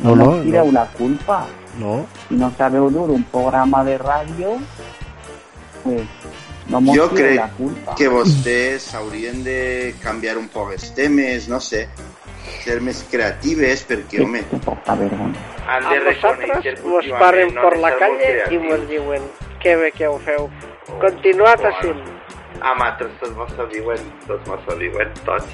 [0.00, 0.72] No, No, no, no tireu no.
[0.72, 1.46] la culpa.
[1.78, 4.56] No, Si no sabeu dur un programa de ràdio,
[5.84, 6.02] pues
[6.68, 7.94] no mos Jo crec la culpa.
[7.94, 11.88] que vostès haurien de canviar un poc els temes, no sé,
[12.64, 15.40] ser més creatives, perquè, home, Que poca vergonya.
[15.68, 19.22] han a vosaltres vos paren per la calle i vos diuen
[19.62, 20.48] que bé que ho feu.
[21.00, 21.90] Continuat així.
[22.60, 25.46] A nosaltres tots mos ho diuen, tots mos ho diuen, tots.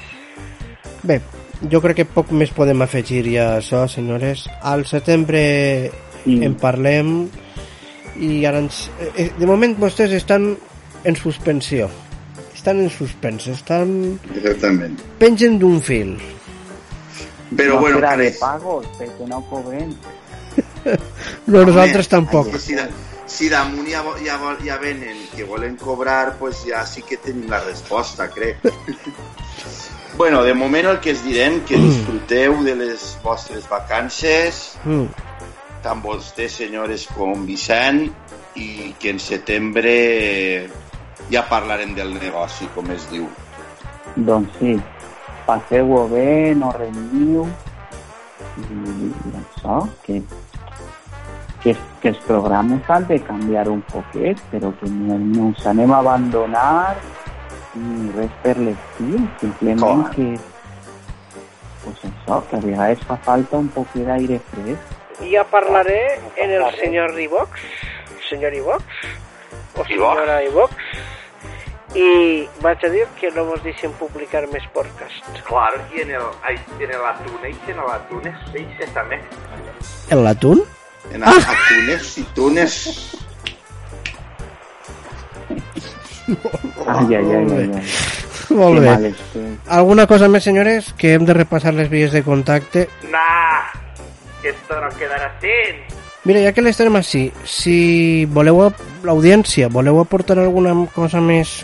[1.05, 1.19] Bé,
[1.69, 4.47] jo crec que poc més podem afegir ja a això, senyores.
[4.63, 5.91] Al setembre
[6.25, 6.39] Sí.
[6.43, 7.27] en parlem
[8.17, 8.89] i ara ens...
[9.15, 10.55] eh, De moment vostès estan
[11.03, 11.89] en suspensió.
[12.55, 14.17] Estan en suspens, estan...
[14.33, 14.97] Exactament.
[15.19, 16.15] Pengen d'un fil.
[17.55, 19.93] Però no bueno, de que- pagos, perquè no cobrem.
[21.47, 22.49] No, nosaltres Home, tampoc.
[22.51, 22.87] Pues si, da,
[23.25, 27.49] si damunt ja, ja, vol- ja venen que volen cobrar, pues ja sí que tenim
[27.49, 28.57] la resposta, crec.
[30.17, 35.07] bueno, de moment el que es direm que disfruteu de les vostres vacances, Mm.
[35.83, 38.07] tant vostès, senyores, com Vicent,
[38.55, 40.69] i que en setembre
[41.29, 43.27] ja parlarem del negoci, com es diu.
[44.15, 44.77] Doncs sí,
[45.45, 47.45] passeu-ho bé, no renyiu
[48.55, 50.21] i, això, que,
[51.63, 55.93] que, que els programes han de canviar un poquet, però que no, no ens anem
[55.93, 56.95] a abandonar
[57.75, 60.11] ni res per l'estil, simplement Clar.
[60.15, 61.39] que,
[61.83, 64.93] pues això, que a vegades fa falta un poc d'aire fresc.
[65.31, 65.99] Ja parlaré
[66.43, 67.67] en el senyor Ivox,
[68.29, 69.03] senyor Ivox,
[69.75, 70.75] o senyora Ivox,
[71.95, 75.39] i vaig a dir que no vos deixen publicar més podcast.
[75.47, 79.21] Claro, y en el, hay- en el atún, y en el atún es dice también.
[80.09, 80.63] El latún?
[81.11, 81.31] En ah.
[81.31, 83.17] atunes y tunes.
[86.87, 87.83] Ai, ai, ai, ai, ai.
[88.49, 89.13] Molt bé.
[89.67, 90.93] Alguna cosa més, senyores?
[90.97, 92.87] Que hem de repassar les vies de contacte.
[93.11, 93.71] Nah,
[94.41, 95.53] que esto no quedará así.
[96.25, 98.63] Mira, ja que les tenim així, si voleu,
[99.05, 101.59] l'audiència, voleu aportar alguna cosa més,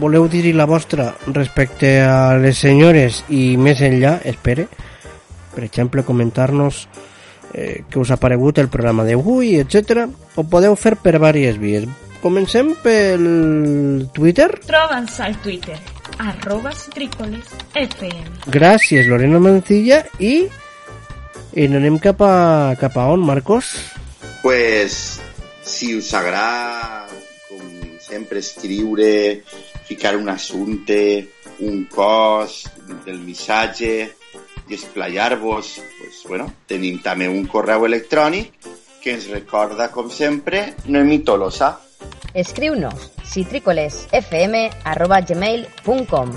[0.00, 4.66] voleu dir-hi la vostra respecte a les senyores i més enllà, espere,
[5.54, 6.86] per exemple, comentar-nos
[7.52, 10.04] eh, què us ha paregut el programa d'avui, etc.
[10.36, 11.88] Ho podeu fer per diverses vies.
[12.20, 14.48] Comencem pel Twitter.
[14.66, 15.76] Troba'ns al Twitter,
[16.18, 18.50] arroba FM.
[18.52, 20.48] Gràcies, Lorena Mancilla, i,
[21.54, 23.76] i anem cap a, cap a on, Marcos?
[24.42, 25.20] Pues,
[25.62, 27.06] si us agrada,
[27.48, 27.62] com
[28.00, 29.42] sempre, escriure,
[29.86, 31.30] ficar un assumpte,
[31.60, 32.68] un cos
[33.04, 34.12] del missatge
[34.68, 38.52] i esplayar-vos, pues, bueno, tenim també un correu electrònic
[39.02, 41.78] que ens recorda, com sempre, Noemí Tolosa.
[42.34, 46.30] Escriu-nos citricolesfm.gmail.com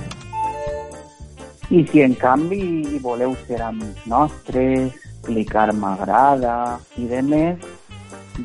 [1.69, 4.93] I si en canvi voleu ser amics nostres,
[5.25, 7.57] clicar m'agrada i de més,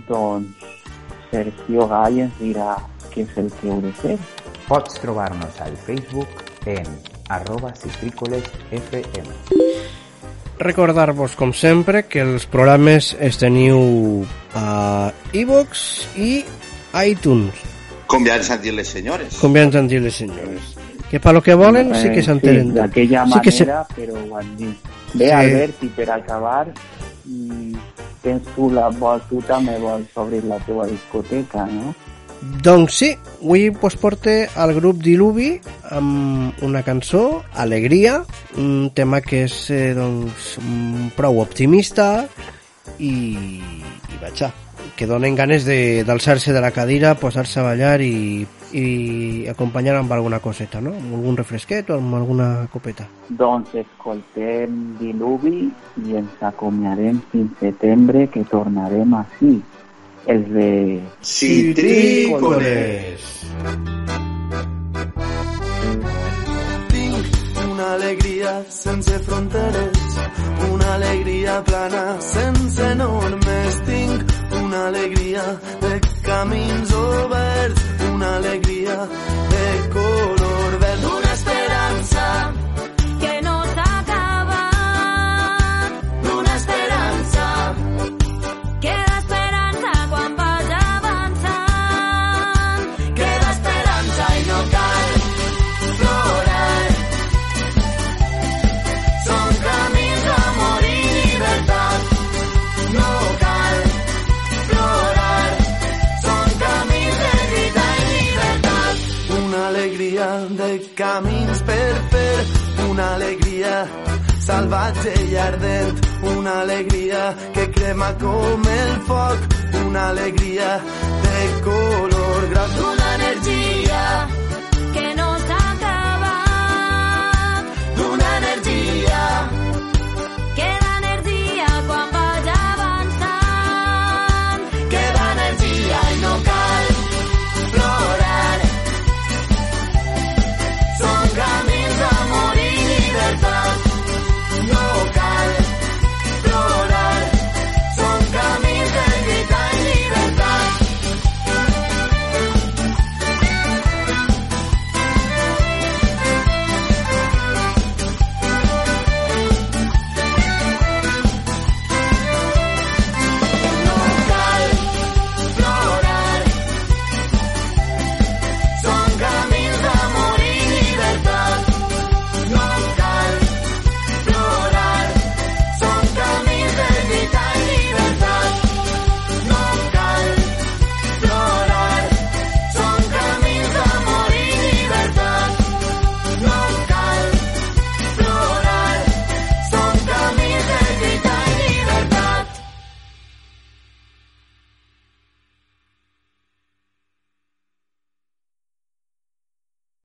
[0.09, 0.49] doncs
[1.31, 2.77] Sergio Gall ens dirà
[3.13, 4.19] què és el que heu de fer.
[4.69, 6.29] Pots trobar-nos al Facebook
[6.67, 6.87] en
[7.29, 9.29] arroba citrícolesfm.
[10.59, 15.83] Recordar-vos, com sempre, que els programes els teniu a iVox
[16.17, 16.45] i
[17.05, 17.55] iTunes,
[18.07, 19.35] Com ja ens han dit les senyores.
[19.41, 20.75] com ja ens han dit les senyores.
[21.11, 22.69] Que per lo que volen sí que s'entenen.
[22.71, 24.77] Sí, d'aquella sí que se- manera, però ho han dit.
[25.15, 25.31] Bé, Sí.
[25.33, 26.67] Albert, i per acabar,
[28.23, 31.95] tens tu, la, vol, tu també vols obrir la teva discoteca, no?
[32.65, 33.11] Doncs sí,
[33.43, 35.55] avui pues, porte al grup Diluvi
[35.95, 38.19] amb una cançó, Alegria,
[38.61, 40.57] un tema que és eh, doncs,
[41.17, 42.27] prou optimista
[42.99, 43.15] i,
[43.61, 44.51] i vaja,
[44.97, 50.13] que donen ganes d'alçar-se de, de la cadira, posar-se a ballar i, i acompanyar amb
[50.13, 50.95] alguna coseta, no?
[50.99, 53.07] Amb algun refresquet o amb alguna copeta.
[53.29, 55.71] Doncs escoltem Diluvi
[56.05, 59.57] i ens acomiadem fins setembre que tornarem així.
[60.27, 61.03] Els de...
[61.21, 63.25] Citrícoles.
[66.93, 70.17] Tinc una alegria sense fronteres,
[70.71, 73.77] una alegria plana sense normes.
[73.91, 75.45] Tinc una alegria
[75.85, 75.93] de
[76.25, 78.97] camins oberts, una alegria